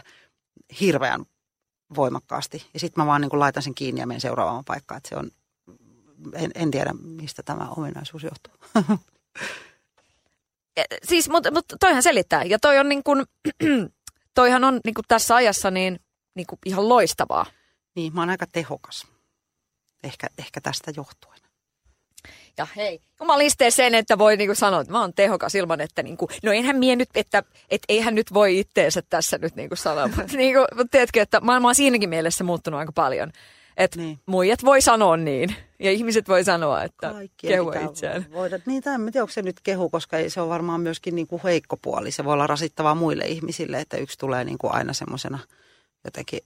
hirveän 0.80 1.26
voimakkaasti. 1.96 2.70
Ja 2.74 2.80
sitten 2.80 3.04
mä 3.04 3.08
vaan 3.08 3.22
niin 3.22 3.30
kuin 3.30 3.40
laitan 3.40 3.64
sen 3.64 3.76
kiinni 3.76 4.02
ja 4.02 4.08
menen 4.08 4.22
seuraavaan 4.22 4.66
paikkaan. 4.66 4.98
Että 4.98 5.10
se 5.10 5.16
on, 5.16 5.32
en, 6.34 6.52
en 6.56 6.72
tiedä 6.72 6.94
mistä 6.94 7.44
tämä 7.44 7.70
ominaisuus 7.70 8.24
johtuu. 8.24 8.54
siis, 11.10 11.30
mutta 11.30 11.52
mut 11.52 11.66
toihan 11.80 12.04
selittää. 12.04 12.44
Ja 12.44 12.60
toi 12.60 12.80
on 12.80 12.90
niin 12.90 13.04
kuin, 13.04 13.26
toihan 14.36 14.64
on 14.64 14.80
niin 14.86 14.94
kuin 14.94 15.06
tässä 15.08 15.36
ajassa 15.36 15.72
niin, 15.72 16.00
niin 16.36 16.48
kuin 16.48 16.60
ihan 16.66 16.90
loistavaa. 16.90 17.46
Niin, 17.96 18.14
mä 18.14 18.22
oon 18.22 18.30
aika 18.30 18.46
tehokas. 18.52 19.08
Ehkä, 20.04 20.28
ehkä 20.38 20.62
tästä 20.62 20.92
johtuen. 20.96 21.40
Ja 22.60 22.68
hei, 22.76 23.02
jumaliste 23.20 23.72
sen, 23.72 23.96
että 23.96 24.18
voi 24.18 24.38
niinku 24.38 24.56
sanoa, 24.56 24.82
että 24.82 24.94
mä 24.94 25.02
oon 25.02 25.14
tehokas 25.14 25.56
ilman, 25.56 25.82
että 25.82 26.04
niinku, 26.04 26.28
no 26.44 26.52
enhän 26.52 26.78
mie 26.78 26.96
nyt, 26.96 27.10
että 27.16 27.44
et 27.70 27.82
eihän 27.90 28.16
nyt 28.16 28.34
voi 28.34 28.60
itteensä 28.60 29.02
tässä 29.10 29.38
nyt 29.38 29.56
niinku 29.56 29.76
sanoa. 29.76 30.08
Mutta 30.08 30.38
niinku, 30.38 30.66
mut 30.76 30.88
tiedätkö, 30.92 31.22
että 31.22 31.40
maailma 31.40 31.68
on 31.68 31.76
siinäkin 31.76 32.10
mielessä 32.10 32.44
muuttunut 32.44 32.80
aika 32.80 32.92
paljon. 32.92 33.32
Että 33.78 34.00
niin. 34.00 34.20
muijat 34.26 34.66
voi 34.66 34.82
sanoa 34.82 35.18
niin. 35.18 35.56
Ja 35.80 35.92
ihmiset 35.92 36.28
voi 36.28 36.44
sanoa, 36.44 36.84
että 36.84 37.14
kehu 37.38 37.72
itseään. 37.90 38.26
Voida. 38.32 38.60
Niin, 38.66 38.84
tai 38.84 38.96
en 38.96 39.06
tiedä, 39.06 39.24
onko 39.24 39.34
se 39.34 39.42
nyt 39.42 39.60
kehu, 39.64 39.90
koska 39.90 40.18
ei, 40.18 40.30
se 40.30 40.42
on 40.42 40.50
varmaan 40.50 40.82
myöskin 40.82 41.16
niin 41.16 41.28
kuin 41.28 41.42
heikko 41.44 41.78
puoli. 41.78 42.12
Se 42.12 42.26
voi 42.26 42.34
olla 42.34 42.48
rasittavaa 42.48 42.96
muille 42.96 43.26
ihmisille, 43.26 43.80
että 43.80 43.98
yksi 43.98 44.18
tulee 44.18 44.44
niin 44.44 44.58
kuin 44.58 44.74
aina 44.74 44.94
semmoisena 44.94 45.40
jotenkin 46.06 46.40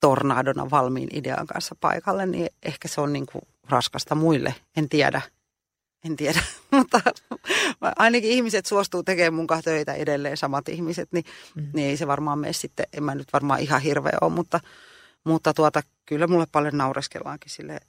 tornadona 0.00 0.70
valmiin 0.70 1.08
idean 1.12 1.46
kanssa 1.46 1.76
paikalle, 1.80 2.26
niin 2.26 2.48
ehkä 2.62 2.88
se 2.88 3.00
on 3.00 3.12
niin 3.12 3.26
kuin 3.26 3.42
raskasta 3.68 4.14
muille. 4.14 4.54
En 4.76 4.88
tiedä 4.88 5.20
en 6.04 6.16
tiedä, 6.16 6.40
mutta 6.70 7.00
ainakin 7.80 8.30
ihmiset 8.30 8.66
suostuu 8.66 9.02
tekemään 9.02 9.34
mun 9.34 9.46
töitä 9.64 9.94
edelleen, 9.94 10.36
samat 10.36 10.68
ihmiset, 10.68 11.08
niin, 11.12 11.24
mm. 11.54 11.70
niin 11.74 11.88
ei 11.88 11.96
se 11.96 12.06
varmaan 12.06 12.38
mene 12.38 12.52
sitten, 12.52 12.86
en 12.92 13.04
mä 13.04 13.14
nyt 13.14 13.32
varmaan 13.32 13.60
ihan 13.60 13.80
hirveä 13.80 14.18
ole, 14.20 14.32
mutta, 14.32 14.60
mutta 15.24 15.54
tuota, 15.54 15.82
kyllä 16.06 16.26
mulle 16.26 16.46
paljon 16.52 16.78
naureskellaankin 16.78 17.50
sille 17.50 17.80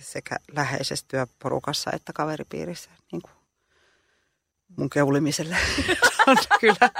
sekä 0.00 0.36
läheisessä 0.52 1.04
työporukassa 1.08 1.90
että 1.92 2.12
kaveripiirissä, 2.12 2.90
niin 3.12 3.22
kuin 3.22 3.32
mun 4.76 4.90
keulimiselle. 4.90 5.56
on 6.26 6.36
kyllä 6.60 6.90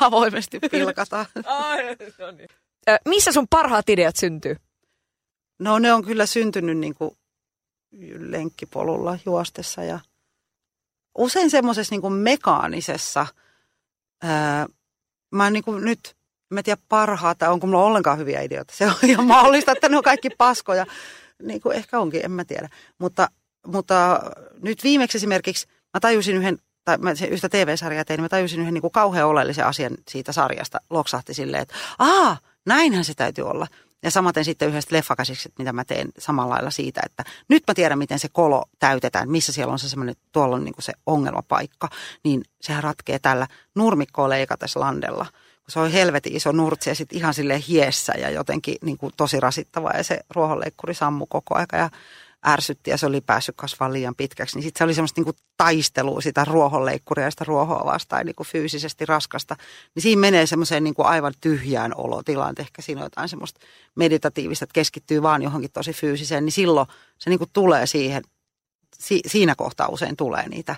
avoimesti 0.00 0.60
pilkata. 0.70 1.26
No 2.18 2.30
niin. 2.30 2.48
Missä 3.04 3.32
sun 3.32 3.48
parhaat 3.50 3.88
ideat 3.88 4.16
syntyy? 4.16 4.56
No 5.58 5.78
ne 5.78 5.92
on 5.92 6.04
kyllä 6.04 6.26
syntynyt 6.26 6.78
niin 6.78 6.94
kuin 6.94 7.17
lenkkipolulla 8.18 9.18
juostessa 9.26 9.84
ja 9.84 10.00
usein 11.18 11.50
semmoisessa 11.50 11.94
niin 11.94 12.12
mekaanisessa, 12.12 13.26
ää, 14.22 14.66
mä 15.30 15.50
niin 15.50 15.64
kuin 15.64 15.84
nyt, 15.84 16.16
mä 16.50 16.60
en 16.60 16.64
tiedä 16.64 16.82
parhaata, 16.88 17.50
onko 17.50 17.66
mulla 17.66 17.84
ollenkaan 17.84 18.18
hyviä 18.18 18.40
ideoita. 18.40 18.74
Se 18.76 18.86
on 18.86 18.94
ihan 19.02 19.26
mahdollista, 19.26 19.72
että 19.72 19.88
ne 19.88 19.96
on 19.96 20.02
kaikki 20.02 20.30
paskoja. 20.30 20.86
Niin 21.42 21.60
kuin 21.60 21.76
ehkä 21.76 21.98
onkin, 21.98 22.24
en 22.24 22.30
mä 22.30 22.44
tiedä. 22.44 22.68
Mutta, 22.98 23.28
mutta 23.66 24.20
nyt 24.62 24.84
viimeksi 24.84 25.18
esimerkiksi 25.18 25.66
mä 25.94 26.00
tajusin 26.00 26.36
yhden, 26.36 26.58
tai 26.84 26.98
mä 26.98 27.12
yhtä 27.30 27.48
TV-sarjaa 27.48 28.04
tein, 28.04 28.18
niin 28.18 28.24
mä 28.24 28.28
tajusin 28.28 28.60
yhden 28.60 28.74
niin 28.74 28.82
kuin 28.82 28.92
kauhean 28.92 29.28
oleellisen 29.28 29.66
asian 29.66 29.96
siitä 30.08 30.32
sarjasta. 30.32 30.80
Loksahti 30.90 31.34
silleen, 31.34 31.62
että 31.62 31.74
aa, 31.98 32.36
näinhän 32.66 33.04
se 33.04 33.14
täytyy 33.14 33.48
olla. 33.48 33.66
Ja 34.02 34.10
samaten 34.10 34.44
sitten 34.44 34.68
yhdestä 34.68 34.96
leffakäsikset, 34.96 35.52
mitä 35.58 35.72
mä 35.72 35.84
teen 35.84 36.08
samalla 36.18 36.54
lailla 36.54 36.70
siitä, 36.70 37.00
että 37.04 37.24
nyt 37.48 37.62
mä 37.68 37.74
tiedän, 37.74 37.98
miten 37.98 38.18
se 38.18 38.28
kolo 38.32 38.64
täytetään, 38.78 39.30
missä 39.30 39.52
siellä 39.52 39.72
on 39.72 39.78
se 39.78 39.88
semmoinen, 39.88 40.14
tuolla 40.32 40.56
on 40.56 40.64
niin 40.64 40.74
se 40.78 40.92
ongelmapaikka, 41.06 41.88
niin 42.24 42.42
sehän 42.60 42.82
ratkee 42.82 43.18
tällä 43.18 43.46
nurmikkoa 43.74 44.28
leikatessa 44.28 44.80
landella. 44.80 45.26
Se 45.68 45.80
on 45.80 45.90
helvetin 45.90 46.36
iso 46.36 46.52
nurtsi 46.52 46.90
ja 46.90 46.94
sitten 46.94 47.18
ihan 47.18 47.34
sille 47.34 47.62
hiessä 47.68 48.12
ja 48.18 48.30
jotenkin 48.30 48.76
niin 48.84 48.98
kuin 48.98 49.12
tosi 49.16 49.40
rasittava 49.40 49.90
ja 49.90 50.04
se 50.04 50.20
ruohonleikkuri 50.30 50.94
sammu 50.94 51.26
koko 51.26 51.58
aika 51.58 51.76
ja 51.76 51.90
ärsytti 52.46 52.90
ja 52.90 52.96
se 52.96 53.06
oli 53.06 53.20
päässyt 53.20 53.56
kasvamaan 53.56 53.92
liian 53.92 54.14
pitkäksi, 54.14 54.56
niin 54.56 54.62
sitten 54.62 54.78
se 54.78 54.84
oli 54.84 54.94
semmoista 54.94 55.20
niin 55.20 55.34
taistelua 55.56 56.20
sitä 56.20 56.44
ruohonleikkuria 56.44 57.24
ja 57.24 57.30
sitä 57.30 57.44
ruohoa 57.44 57.84
vastaan 57.84 58.26
niin 58.26 58.36
kuin 58.36 58.46
fyysisesti 58.46 59.06
raskasta. 59.06 59.56
Niin 59.94 60.02
siinä 60.02 60.20
menee 60.20 60.46
semmoiseen 60.46 60.84
niin 60.84 60.94
aivan 60.98 61.34
tyhjään 61.40 61.92
olotilaan, 61.96 62.54
ehkä 62.58 62.82
siinä 62.82 63.00
on 63.00 63.06
jotain 63.06 63.28
semmoista 63.28 63.60
meditatiivista, 63.94 64.64
että 64.64 64.74
keskittyy 64.74 65.22
vaan 65.22 65.42
johonkin 65.42 65.72
tosi 65.72 65.92
fyysiseen, 65.92 66.44
niin 66.44 66.52
silloin 66.52 66.86
se 67.18 67.30
niin 67.30 67.38
kuin 67.38 67.50
tulee 67.52 67.86
siihen, 67.86 68.22
si, 68.98 69.20
siinä 69.26 69.54
kohtaa 69.54 69.88
usein 69.88 70.16
tulee 70.16 70.48
niitä, 70.48 70.76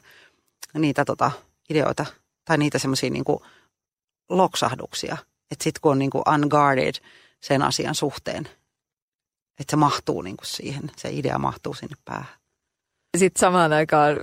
niitä 0.75 1.05
tota, 1.05 1.31
ideoita 1.71 2.07
tai 2.45 2.59
niitä 2.59 2.79
semmoisia 2.79 3.11
niin 3.11 3.25
loksahduksia. 4.29 5.17
Että 5.51 5.65
sitten 5.65 5.81
kun 5.81 5.93
on 5.93 5.99
niin 5.99 6.11
kuin 6.11 6.23
unguarded, 6.35 6.95
sen 7.41 7.63
asian 7.63 7.95
suhteen. 7.95 8.49
Että 9.61 9.71
se 9.71 9.77
mahtuu 9.77 10.23
niin 10.23 10.37
kuin 10.37 10.47
siihen, 10.47 10.91
se 10.97 11.11
idea 11.13 11.39
mahtuu 11.39 11.75
sinne 11.75 11.97
päähän. 12.05 12.41
Sitten 13.17 13.41
samaan 13.41 13.73
aikaan 13.73 14.17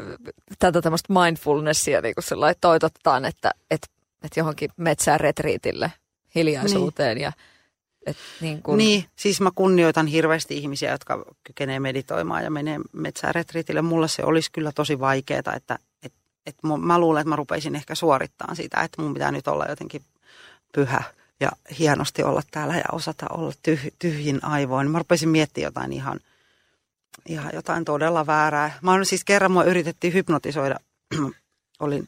tätä 0.60 0.82
tämmöistä 0.82 1.14
mindfulnessia 1.14 2.02
niin 2.02 2.16
kuin 2.16 2.56
toitotetaan, 2.62 3.26
että, 3.26 3.52
että, 3.72 3.88
että 4.24 4.40
johonkin 4.40 4.70
metsään 4.78 5.20
retriitille 5.20 5.92
hiljaisuuteen 6.36 7.16
niin. 7.16 7.24
ja 7.24 7.32
et 8.06 8.18
niin, 8.42 8.64
kun... 8.64 8.78
niin, 8.78 9.06
siis 9.16 9.42
mä 9.42 9.52
kunnioitan 9.56 10.08
hirveästi 10.08 10.58
ihmisiä, 10.58 10.92
jotka 10.92 11.26
kykenee 11.44 11.80
meditoimaan 11.80 12.44
ja 12.44 12.52
menee 12.52 12.80
metsään 12.94 13.36
retriitille. 13.36 13.82
Mulla 13.82 14.08
se 14.08 14.24
olisi 14.24 14.52
kyllä 14.52 14.72
tosi 14.72 15.00
vaikeaa, 15.00 15.54
että 15.56 15.80
et, 16.04 16.14
et 16.46 16.56
mä 16.82 17.00
luulen, 17.00 17.22
että 17.22 17.30
mä 17.30 17.36
rupeisin 17.36 17.76
ehkä 17.76 17.96
suorittamaan 17.96 18.56
sitä, 18.56 18.82
että 18.82 19.02
mun 19.02 19.14
pitää 19.14 19.32
nyt 19.32 19.48
olla 19.48 19.66
jotenkin 19.66 20.02
pyhä 20.74 21.04
ja 21.40 21.52
hienosti 21.80 22.24
olla 22.24 22.42
täällä 22.52 22.76
ja 22.76 22.84
osata 22.92 23.26
olla 23.30 23.54
tyh, 23.64 23.92
tyhjin 24.00 24.44
aivoin. 24.44 24.92
Mä 24.92 24.98
rupesin 24.98 25.30
miettimään 25.30 25.68
jotain 25.68 25.94
ihan, 25.94 26.20
ihan 27.26 27.52
jotain 27.54 27.86
todella 27.86 28.28
väärää. 28.28 28.80
Mä 28.82 28.92
olen 28.94 29.06
siis 29.06 29.24
kerran 29.24 29.52
mua 29.52 29.64
yritettiin 29.64 30.14
hypnotisoida. 30.14 30.76
Olin, 31.80 32.08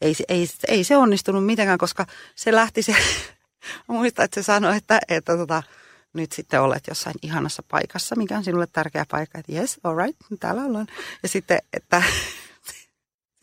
ei, 0.00 0.14
ei, 0.28 0.46
ei 0.68 0.84
se 0.84 0.96
onnistunut 0.96 1.46
mitenkään, 1.46 1.78
koska 1.78 2.06
se 2.34 2.52
lähti 2.52 2.82
se 2.82 2.96
Mä 3.88 3.94
muistan, 3.94 4.24
että 4.24 4.42
se 4.42 4.44
sanoi, 4.44 4.76
että, 4.76 5.00
että 5.08 5.36
tota, 5.36 5.62
nyt 6.12 6.32
sitten 6.32 6.62
olet 6.62 6.86
jossain 6.88 7.14
ihanassa 7.22 7.62
paikassa, 7.70 8.16
mikä 8.16 8.36
on 8.36 8.44
sinulle 8.44 8.66
tärkeä 8.66 9.06
paikka. 9.10 9.38
Että 9.38 9.52
yes, 9.52 9.80
all 9.84 9.96
right, 9.96 10.18
täällä 10.40 10.62
ollaan. 10.62 10.86
Ja 11.22 11.28
sitten, 11.28 11.58
että 11.72 12.02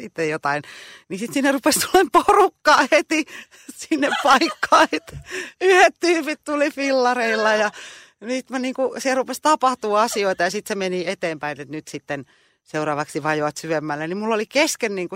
sitten 0.02 0.30
jotain, 0.30 0.64
niin 1.10 1.20
sitten 1.20 1.34
sinne 1.34 1.52
rupesi 1.52 1.80
tulemaan 1.80 2.26
porukkaa 2.26 2.88
heti 2.92 3.26
sinne 3.76 4.10
paikkaan, 4.24 4.88
että 4.92 5.18
yhdet 5.62 5.96
tyypit 6.00 6.40
tuli 6.44 6.72
fillareilla 6.72 7.54
ja 7.54 7.72
nyt 8.20 8.50
mä 8.50 8.60
niinku, 8.60 8.96
siellä 8.98 9.18
rupesi 9.18 9.42
tapahtua 9.42 10.02
asioita 10.02 10.44
ja 10.44 10.52
sitten 10.52 10.68
se 10.68 10.76
meni 10.76 11.04
eteenpäin, 11.08 11.62
että 11.62 11.76
nyt 11.76 11.88
sitten 11.88 12.26
seuraavaksi 12.64 13.24
vajoat 13.24 13.58
syvemmälle, 13.58 14.08
niin 14.08 14.18
mulla 14.18 14.36
oli 14.36 14.46
kesken 14.46 14.96
niinku 14.96 15.16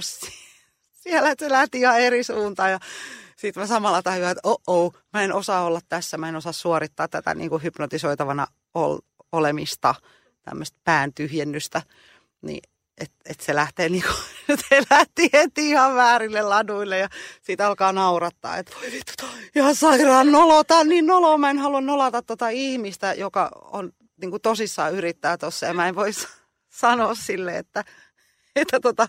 siellä, 0.92 1.30
että 1.30 1.46
se 1.46 1.52
lähti 1.52 1.80
ihan 1.80 2.00
eri 2.00 2.24
suuntaan 2.24 2.72
ja 2.72 2.80
sitten 3.36 3.64
mä 3.64 3.68
samalla 3.68 4.02
tajuan, 4.02 4.32
että 4.32 4.42
oh, 4.44 4.62
oh 4.68 4.94
mä 5.14 5.22
en 5.22 5.34
osaa 5.34 5.66
olla 5.66 5.80
tässä, 5.90 6.18
mä 6.18 6.30
en 6.30 6.36
osaa 6.36 6.52
suorittaa 6.52 7.08
tätä 7.08 7.34
niin 7.34 7.50
kuin 7.50 7.64
hypnotisoitavana 7.64 8.48
ol, 8.74 8.98
olemista, 9.32 9.96
tämmöistä 10.42 10.78
pään 10.84 11.14
tyhjennystä. 11.14 11.82
Niin, 12.42 12.62
että 13.02 13.16
et 13.26 13.40
se 13.40 13.56
lähtee 13.56 13.90
niin 13.90 14.04
kuin, 14.04 14.58
se 14.70 14.82
lähti 14.90 15.30
heti 15.34 15.70
ihan 15.70 15.96
väärille 15.96 16.42
laduille 16.42 16.98
ja 16.98 17.10
siitä 17.42 17.68
alkaa 17.68 17.92
naurattaa, 17.92 18.58
että 18.58 18.76
voi 18.82 18.92
vittu, 18.92 19.26
ihan 19.56 19.76
sairaan 19.76 20.32
nolota, 20.32 20.84
niin 20.84 21.08
noloa, 21.08 21.38
mä 21.38 21.50
en 21.50 21.60
halua 21.60 21.82
nolata 21.82 22.22
tota 22.22 22.50
ihmistä, 22.50 23.14
joka 23.14 23.50
on 23.62 23.92
niin 24.22 24.32
kuin 24.32 24.42
tosissaan 24.42 24.94
yrittää 24.94 25.38
tuossa 25.38 25.66
ja 25.66 25.74
mä 25.74 25.88
en 25.88 25.96
voi 25.96 26.12
sanoa 26.70 27.16
sille, 27.16 27.58
että, 27.58 27.84
että 28.56 28.80
tota, 28.80 29.08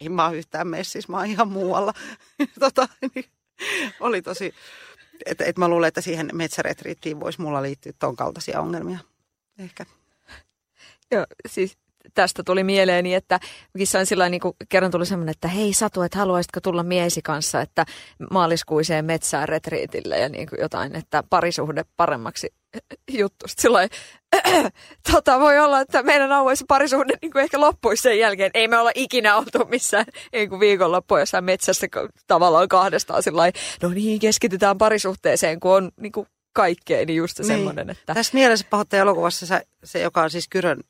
en 0.00 0.12
mä 0.12 0.26
ole 0.26 0.36
yhtään 0.36 0.68
messissä, 0.68 1.12
mä 1.12 1.16
oon 1.16 1.26
ihan 1.26 1.48
muualla. 1.48 1.92
tota, 2.60 2.88
niin, 3.14 3.24
oli 4.00 4.22
tosi, 4.22 4.54
että 5.26 5.44
et 5.44 5.58
mä 5.58 5.68
luulen, 5.68 5.88
että 5.88 6.00
siihen 6.00 6.30
metsäretriittiin 6.32 7.20
voisi 7.20 7.40
mulla 7.40 7.62
liittyä 7.62 7.92
ton 7.98 8.16
kaltaisia 8.16 8.60
ongelmia. 8.60 8.98
Ehkä. 9.58 9.86
Joo, 11.10 11.26
siis 11.48 11.78
tästä 12.14 12.42
tuli 12.42 12.64
mieleeni, 12.64 13.14
että 13.14 13.40
sain 13.84 14.06
sillä 14.06 14.28
niin 14.28 14.40
kuin, 14.40 14.56
kerran 14.68 14.90
tuli 14.90 15.06
semmoinen, 15.06 15.30
että 15.30 15.48
hei 15.48 15.72
Satu, 15.72 16.02
että 16.02 16.18
haluaisitko 16.18 16.60
tulla 16.60 16.82
miesi 16.82 17.22
kanssa, 17.22 17.60
että 17.60 17.84
maaliskuiseen 18.30 19.04
metsään 19.04 19.48
retriitille 19.48 20.18
ja 20.18 20.28
niin 20.28 20.48
kuin 20.48 20.60
jotain, 20.60 20.96
että 20.96 21.22
parisuhde 21.30 21.84
paremmaksi 21.96 22.48
juttu. 23.10 23.48
Sitten 23.48 23.72
tota, 25.12 25.40
voi 25.40 25.58
olla, 25.58 25.80
että 25.80 26.02
meidän 26.02 26.32
auessa 26.32 26.64
parisuhde 26.68 27.12
niin 27.22 27.32
kuin 27.32 27.42
ehkä 27.42 27.60
loppuisi 27.60 28.02
sen 28.02 28.18
jälkeen. 28.18 28.50
Ei 28.54 28.68
me 28.68 28.78
olla 28.78 28.90
ikinä 28.94 29.36
oltu 29.36 29.64
missään 29.68 30.06
niin 30.32 30.48
kuin 30.48 30.60
viikonloppuun 30.60 31.20
jossain 31.20 31.44
metsässä 31.44 31.86
tavallaan 32.26 32.68
kahdestaan 32.68 33.22
sillä 33.22 33.52
no 33.82 33.88
niin, 33.88 34.20
keskitytään 34.20 34.78
parisuhteeseen, 34.78 35.60
kun 35.60 35.72
on 35.72 35.90
niin 36.00 36.12
kuin 36.12 36.26
kaikkea, 36.52 37.06
niin 37.06 37.16
just 37.16 37.38
niin. 37.38 37.46
semmoinen, 37.46 37.90
että... 37.90 38.14
Tässä 38.14 38.34
mielessä 38.34 38.66
pahoittaja 38.70 39.02
elokuvassa 39.02 39.46
se, 39.46 39.62
se, 39.84 40.00
joka 40.00 40.22
on 40.22 40.30
siis 40.30 40.48
Kyrön, 40.48 40.80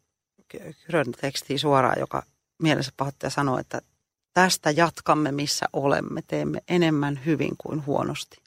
Kyrön 0.48 1.12
teksti 1.20 1.58
suoraan, 1.58 2.00
joka 2.00 2.22
mielessä 2.62 2.92
pahoittaja 2.96 3.30
sanoo, 3.30 3.58
että 3.58 3.80
tästä 4.32 4.70
jatkamme 4.70 5.32
missä 5.32 5.66
olemme, 5.72 6.22
teemme 6.26 6.60
enemmän 6.68 7.20
hyvin 7.26 7.54
kuin 7.58 7.86
huonosti 7.86 8.44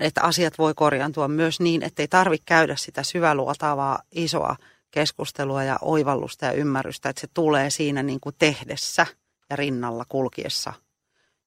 että 0.00 0.22
asiat 0.22 0.58
voi 0.58 0.74
korjaantua 0.74 1.28
myös 1.28 1.60
niin, 1.60 1.82
että 1.82 2.02
ei 2.02 2.08
tarvitse 2.08 2.44
käydä 2.46 2.76
sitä 2.76 3.02
syväluotaavaa 3.02 4.02
isoa 4.12 4.56
keskustelua 4.90 5.64
ja 5.64 5.78
oivallusta 5.82 6.46
ja 6.46 6.52
ymmärrystä, 6.52 7.08
että 7.08 7.20
se 7.20 7.26
tulee 7.34 7.70
siinä 7.70 8.02
niin 8.02 8.20
kuin 8.20 8.34
tehdessä 8.38 9.06
ja 9.50 9.56
rinnalla 9.56 10.04
kulkiessa. 10.08 10.72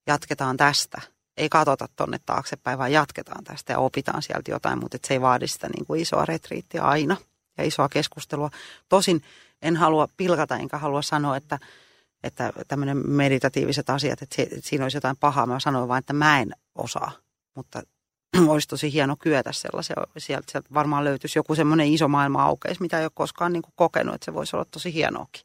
Jatketaan 0.08 0.58
tästä. 0.58 1.02
Ei 1.38 1.50
katsota 1.50 1.88
tonne 1.96 2.20
taaksepäin, 2.26 2.78
vaan 2.80 2.92
jatketaan 2.92 3.44
tästä 3.44 3.74
ja 3.74 3.80
opitaan 3.80 4.22
sieltä 4.22 4.52
jotain, 4.52 4.80
mutta 4.80 4.98
se 5.08 5.14
ei 5.14 5.22
vaadi 5.22 5.48
sitä 5.48 5.68
niin 5.68 5.86
kuin 5.86 6.02
isoa 6.02 6.26
retriittiä 6.26 6.84
aina 6.84 7.18
ja 7.58 7.64
isoa 7.64 7.90
keskustelua. 7.90 8.50
Tosin 8.90 9.22
en 9.62 9.76
halua 9.76 10.08
pilkata 10.18 10.58
enkä 10.58 10.78
halua 10.78 11.02
sanoa, 11.02 11.38
että, 11.38 11.60
että 12.24 12.54
tämmöinen 12.68 13.10
meditatiiviset 13.10 13.90
asiat, 13.90 14.22
että 14.22 14.36
siinä 14.60 14.86
olisi 14.86 14.98
jotain 14.98 15.18
pahaa. 15.20 15.46
Mä 15.46 15.60
sanoin 15.60 15.88
vain, 15.88 16.00
että 16.00 16.14
mä 16.14 16.40
en 16.40 16.52
osaa, 16.76 17.12
mutta 17.56 17.82
olisi 18.48 18.68
tosi 18.68 18.94
hieno 18.94 19.16
kyetä 19.20 19.52
sellaisia. 19.52 19.96
Sieltä, 20.18 20.52
sieltä 20.52 20.70
varmaan 20.74 21.04
löytyisi 21.04 21.40
joku 21.40 21.56
semmoinen 21.56 21.88
iso 21.88 22.08
maailma 22.08 22.44
aukeisi, 22.44 22.82
mitä 22.82 23.00
ei 23.00 23.06
ole 23.06 23.12
koskaan 23.14 23.54
niin 23.54 23.64
kuin 23.64 23.74
kokenut, 23.76 24.16
että 24.16 24.26
se 24.26 24.34
voisi 24.34 24.56
olla 24.56 24.66
tosi 24.72 24.94
hienoakin. 24.94 25.42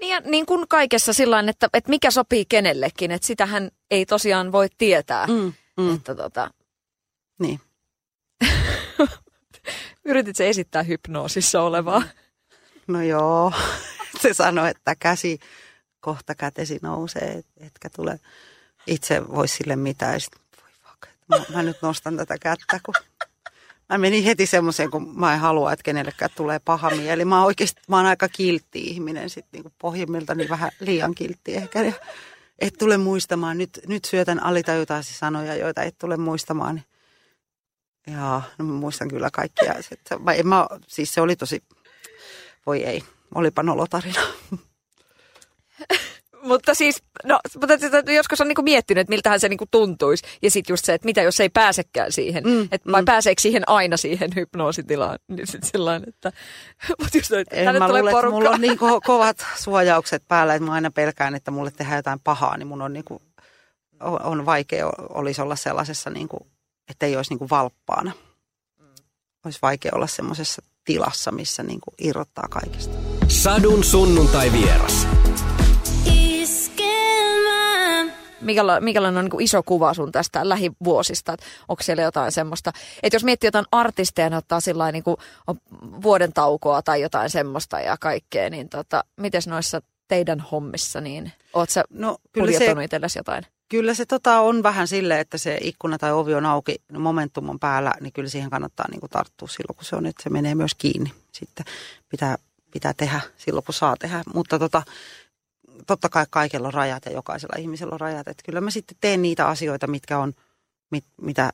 Niin, 0.00 0.10
ja 0.10 0.20
niin 0.20 0.46
kuin 0.46 0.68
kaikessa 0.68 1.12
sillä 1.12 1.44
että, 1.48 1.68
että 1.74 1.90
mikä 1.90 2.10
sopii 2.10 2.44
kenellekin, 2.44 3.10
että 3.10 3.26
sitähän 3.26 3.70
ei 3.90 4.06
tosiaan 4.06 4.52
voi 4.52 4.68
tietää. 4.78 5.26
Mm, 5.26 5.52
mm. 5.76 5.94
Että 5.94 6.14
tota... 6.14 6.50
Niin. 7.38 7.60
Yritit 10.04 10.36
se 10.36 10.48
esittää 10.48 10.82
hypnoosissa 10.82 11.62
olevaa? 11.62 12.02
No 12.86 13.02
joo, 13.02 13.52
se 14.22 14.34
sanoi, 14.34 14.70
että 14.70 14.94
käsi 14.98 15.38
kohta 16.00 16.34
kätesi 16.34 16.78
nousee, 16.82 17.42
etkä 17.60 17.90
tule 17.90 18.20
itse 18.86 19.28
voi 19.28 19.48
sille 19.48 19.76
mitään. 19.76 20.20
Sitten 20.20 20.44
Mä, 21.28 21.36
mä 21.54 21.62
nyt 21.62 21.76
nostan 21.82 22.16
tätä 22.16 22.38
kättä, 22.38 22.80
kun 22.82 22.94
mä 23.88 23.98
menin 23.98 24.24
heti 24.24 24.46
semmoiseen, 24.46 24.90
kun 24.90 25.20
mä 25.20 25.34
en 25.34 25.40
halua, 25.40 25.72
että 25.72 25.82
kenellekään 25.82 26.30
tulee 26.36 26.58
paha 26.64 26.90
mieli. 26.90 27.24
Mä 27.24 27.44
oikeasti, 27.44 27.82
mä 27.88 27.96
oon 27.96 28.06
aika 28.06 28.28
kiltti 28.28 28.80
ihminen 28.80 29.30
sitten 29.30 29.62
niin 29.62 29.72
pohjimmilta, 29.78 30.34
niin 30.34 30.48
vähän 30.48 30.70
liian 30.80 31.14
kiltti 31.14 31.56
ehkä. 31.56 31.82
Ja 31.82 31.92
et 32.58 32.74
tule 32.78 32.96
muistamaan, 32.96 33.58
nyt, 33.58 33.80
nyt 33.86 34.04
syötän 34.04 34.42
alitajutaisi 34.42 35.14
sanoja, 35.14 35.54
joita 35.54 35.82
et 35.82 35.98
tule 35.98 36.16
muistamaan. 36.16 36.82
Joo, 38.06 38.42
no 38.58 38.64
mä 38.64 38.72
muistan 38.72 39.08
kyllä 39.08 39.30
kaikkia. 39.32 39.74
Sitten, 39.82 40.18
mä, 40.44 40.66
siis 40.86 41.14
se 41.14 41.20
oli 41.20 41.36
tosi, 41.36 41.62
voi 41.66 41.83
olipa 43.34 43.62
nolotarina. 43.62 44.20
Mutta 46.44 46.74
siis, 46.74 47.02
no, 47.24 47.40
mutta 47.60 48.12
joskus 48.12 48.40
on 48.40 48.48
niinku 48.48 48.62
miettinyt, 48.62 49.00
että 49.00 49.10
miltähän 49.10 49.40
se 49.40 49.48
niinku 49.48 49.66
tuntuisi. 49.70 50.24
Ja 50.42 50.50
sitten 50.50 50.72
just 50.72 50.84
se, 50.84 50.94
että 50.94 51.04
mitä 51.04 51.22
jos 51.22 51.40
ei 51.40 51.48
pääsekään 51.48 52.12
siihen. 52.12 52.44
Mm, 52.44 52.68
että 52.72 52.92
vai 52.92 53.02
mm. 53.02 53.04
pääseekö 53.04 53.42
siihen 53.42 53.68
aina 53.68 53.96
siihen 53.96 54.30
hypnoositilaan. 54.36 55.18
Niin 55.28 55.46
sitten 55.46 55.70
sellainen, 55.70 56.08
että... 56.08 56.32
Mutta 57.00 57.18
just, 57.18 57.32
että 57.32 57.56
en 57.56 57.78
mä 57.78 57.88
luule, 57.88 58.10
että 58.10 58.30
mulla 58.30 58.50
on 58.50 58.60
niin 58.60 58.78
ko- 58.78 59.00
kovat 59.06 59.46
suojaukset 59.56 60.22
päällä, 60.28 60.54
että 60.54 60.66
mä 60.66 60.72
aina 60.72 60.90
pelkään, 60.90 61.34
että 61.34 61.50
mulle 61.50 61.70
tehdään 61.70 61.98
jotain 61.98 62.20
pahaa. 62.20 62.56
Niin 62.56 62.66
mun 62.66 62.82
on, 62.82 62.92
niinku, 62.92 63.22
on 64.00 64.46
vaikea 64.46 64.86
olisi 64.98 65.42
olla 65.42 65.56
sellaisessa, 65.56 66.10
niinku, 66.10 66.46
että 66.90 67.06
ei 67.06 67.16
olisi 67.16 67.30
niinku 67.30 67.46
valppaana. 67.50 68.12
Olisi 69.44 69.58
vaikea 69.62 69.92
olla 69.94 70.06
semmoisessa 70.06 70.62
tilassa, 70.84 71.32
missä 71.32 71.62
niinku 71.62 71.90
irrottaa 71.98 72.48
kaikesta. 72.50 72.98
Sadun 73.28 73.84
sunnuntai 73.84 74.52
vieras 74.52 75.06
mikälainen 78.80 79.18
on 79.18 79.24
niin 79.24 79.40
iso 79.40 79.62
kuva 79.62 79.94
sun 79.94 80.12
tästä 80.12 80.48
lähivuosista? 80.48 81.32
Että 81.32 81.46
onko 81.68 81.82
siellä 81.82 82.02
jotain 82.02 82.32
semmoista, 82.32 82.72
että 83.02 83.16
jos 83.16 83.24
miettii 83.24 83.48
jotain 83.48 83.66
artisteja, 83.72 84.30
ne 84.30 84.36
ottaa 84.36 84.60
sillä 84.60 84.92
niin 84.92 85.04
kuin 85.04 85.16
vuoden 86.02 86.32
taukoa 86.32 86.82
tai 86.82 87.00
jotain 87.00 87.30
semmoista 87.30 87.80
ja 87.80 87.96
kaikkea, 88.00 88.50
niin 88.50 88.68
tota, 88.68 89.04
miten 89.16 89.42
noissa 89.46 89.82
teidän 90.08 90.40
hommissa, 90.40 91.00
niin 91.00 91.32
oot 91.52 91.70
sä 91.70 91.84
no, 91.90 92.18
kyllä 92.32 92.58
se, 92.58 92.74
itsellesi 92.84 93.18
jotain? 93.18 93.44
Kyllä 93.68 93.94
se 93.94 94.06
tota 94.06 94.40
on 94.40 94.62
vähän 94.62 94.88
silleen, 94.88 95.20
että 95.20 95.38
se 95.38 95.58
ikkuna 95.60 95.98
tai 95.98 96.12
ovi 96.12 96.34
on 96.34 96.46
auki, 96.46 96.76
momentum 96.98 97.48
on 97.48 97.58
päällä, 97.58 97.94
niin 98.00 98.12
kyllä 98.12 98.28
siihen 98.28 98.50
kannattaa 98.50 98.86
niin 98.90 99.00
kuin 99.00 99.10
tarttua 99.10 99.48
silloin, 99.48 99.76
kun 99.76 99.84
se 99.84 99.96
on, 99.96 100.06
että 100.06 100.22
se 100.22 100.30
menee 100.30 100.54
myös 100.54 100.74
kiinni. 100.74 101.12
Sitten 101.32 101.66
pitää, 102.08 102.36
pitää 102.70 102.94
tehdä 102.96 103.20
silloin, 103.36 103.64
kun 103.64 103.74
saa 103.74 103.96
tehdä. 103.96 104.22
Mutta 104.34 104.58
tota, 104.58 104.82
totta 105.86 106.08
kai 106.08 106.26
kaikella 106.30 106.68
on 106.68 106.74
rajat 106.74 107.06
ja 107.06 107.12
jokaisella 107.12 107.58
ihmisellä 107.58 107.94
on 107.94 108.00
rajat. 108.00 108.28
Että 108.28 108.42
kyllä 108.46 108.60
mä 108.60 108.70
sitten 108.70 108.96
teen 109.00 109.22
niitä 109.22 109.48
asioita, 109.48 109.86
mitkä 109.86 110.18
on, 110.18 110.34
mit, 110.90 111.04
mitä 111.20 111.52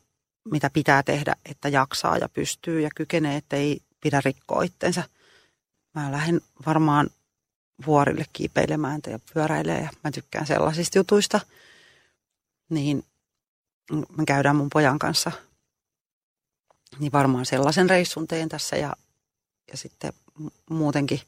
mitä 0.50 0.70
pitää 0.70 1.02
tehdä, 1.02 1.36
että 1.46 1.68
jaksaa 1.68 2.16
ja 2.16 2.28
pystyy 2.28 2.80
ja 2.80 2.90
kykenee, 2.94 3.36
että 3.36 3.56
ei 3.56 3.80
pidä 4.00 4.20
rikkoa 4.24 4.62
itsensä. 4.62 5.02
Mä 5.94 6.12
lähden 6.12 6.40
varmaan 6.66 7.10
vuorille 7.86 8.24
kiipeilemään 8.32 9.00
ja 9.06 9.18
pyöräilemään 9.34 9.84
ja 9.84 9.90
mä 10.04 10.10
tykkään 10.10 10.46
sellaisista 10.46 10.98
jutuista. 10.98 11.40
Niin 12.70 13.04
me 14.16 14.24
käydään 14.26 14.56
mun 14.56 14.70
pojan 14.72 14.98
kanssa. 14.98 15.32
Niin 16.98 17.12
varmaan 17.12 17.46
sellaisen 17.46 17.90
reissun 17.90 18.26
teen 18.26 18.48
tässä 18.48 18.76
ja, 18.76 18.92
ja 19.70 19.76
sitten 19.76 20.12
muutenkin 20.70 21.20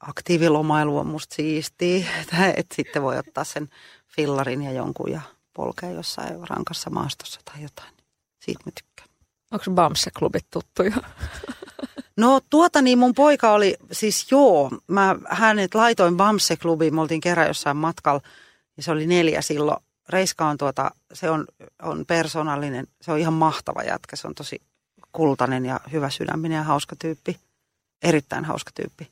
aktiivilomailu 0.00 0.98
on 0.98 1.06
musta 1.06 1.34
siistiä. 1.34 2.06
Että 2.56 2.74
sitten 2.74 3.02
voi 3.02 3.18
ottaa 3.18 3.44
sen 3.44 3.68
fillarin 4.06 4.62
ja 4.62 4.72
jonkun 4.72 5.10
ja 5.10 5.20
polkea 5.54 5.90
jossain 5.90 6.48
rankassa 6.48 6.90
maastossa 6.90 7.40
tai 7.44 7.62
jotain. 7.62 7.92
Siitä 8.40 8.62
mä 8.66 8.72
tykkään. 8.74 9.08
Onko 9.50 9.64
Bamse-klubit 9.70 10.46
tuttuja? 10.50 10.96
No 12.16 12.40
tuota 12.50 12.82
niin 12.82 12.98
mun 12.98 13.14
poika 13.14 13.52
oli, 13.52 13.76
siis 13.92 14.30
joo, 14.30 14.70
mä 14.86 15.16
hänet 15.28 15.74
laitoin 15.74 16.16
Bamse-klubiin, 16.16 16.94
me 16.94 17.00
oltiin 17.00 17.20
kerran 17.20 17.46
jossain 17.46 17.76
matkalla, 17.76 18.20
ja 18.80 18.84
se 18.84 18.90
oli 18.90 19.06
neljä 19.06 19.42
silloin. 19.42 19.82
Reiska 20.08 20.46
on 20.46 20.58
tuota, 20.58 20.90
se 21.12 21.30
on, 21.30 21.44
on 21.82 22.06
persoonallinen, 22.06 22.86
se 23.00 23.12
on 23.12 23.18
ihan 23.18 23.32
mahtava 23.32 23.82
jätkä, 23.82 24.16
se 24.16 24.28
on 24.28 24.34
tosi 24.34 24.62
kultainen 25.12 25.66
ja 25.66 25.80
hyvä 25.92 26.10
sydäminen 26.10 26.56
ja 26.56 26.62
hauska 26.62 26.96
tyyppi, 26.96 27.40
erittäin 28.02 28.44
hauska 28.44 28.70
tyyppi. 28.74 29.04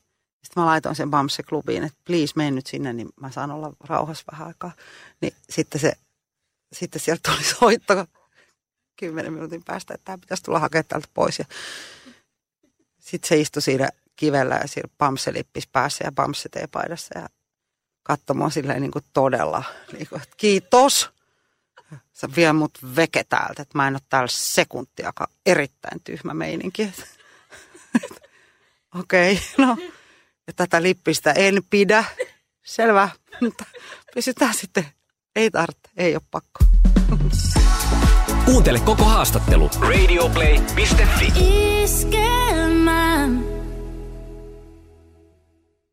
Sitten 0.43 0.63
mä 0.63 0.67
laitoin 0.67 0.95
sen 0.95 1.11
Bamse-klubiin, 1.11 1.85
että 1.85 1.99
please 2.05 2.33
mene 2.37 2.51
nyt 2.51 2.67
sinne, 2.67 2.93
niin 2.93 3.09
mä 3.21 3.31
saan 3.31 3.51
olla 3.51 3.73
rauhassa 3.85 4.25
vähän 4.33 4.47
aikaa. 4.47 4.73
Niin 5.21 5.33
sitten 5.51 5.81
se, 5.81 5.93
sitten 6.73 7.01
sieltä 7.01 7.31
tuli 7.33 7.45
soitto 7.45 8.07
kymmenen 8.97 9.33
minuutin 9.33 9.65
päästä, 9.65 9.95
että 9.95 10.05
tämä 10.05 10.19
pitäisi 10.19 10.43
tulla 10.43 10.59
hakemaan 10.59 10.85
täältä 10.89 11.09
pois. 11.15 11.39
Ja 11.39 11.45
sitten 12.99 13.29
se 13.29 13.41
istui 13.41 13.63
siinä 13.63 13.89
kivellä 14.17 14.55
ja 14.55 14.69
siinä 14.69 14.89
Bamse-lippis 14.99 15.69
päässä 15.73 16.05
ja 16.05 16.13
Bamse-teepaidassa 16.13 17.19
ja 17.19 17.29
katsoi 18.09 18.37
mua 18.37 18.51
silleen 18.51 18.81
niin 18.81 18.91
kuin 18.91 19.05
todella, 19.13 19.63
niin 19.93 20.09
kuin, 20.09 20.23
että 20.23 20.35
kiitos. 20.37 21.11
Sä 22.13 22.29
vie 22.37 22.53
mut 22.53 22.79
veke 22.97 23.25
täältä, 23.25 23.63
että 23.63 23.79
mä 23.79 23.89
en 23.89 23.95
ole 23.95 24.01
täällä 24.09 24.29
sekuntiakaan. 24.31 25.33
Erittäin 25.47 26.01
tyhmä 26.05 26.35
meininki. 26.35 26.93
Okei, 29.01 29.33
okay, 29.33 29.67
no 29.67 29.77
ja 30.49 30.53
tätä 30.57 30.83
lippistä 30.83 31.33
en 31.33 31.63
pidä. 31.71 32.05
Selvä, 32.65 33.09
mutta 33.41 33.65
pysytään 34.15 34.55
sitten. 34.55 34.87
Ei 35.37 35.51
tarvitse, 35.51 35.91
ei 35.97 36.15
ole 36.15 36.23
pakko. 36.31 36.65
Kuuntele 38.45 38.81
koko 38.81 39.05
haastattelu. 39.05 39.71
Radioplay.fi. 39.81 41.33
Iskelmä. 41.83 42.68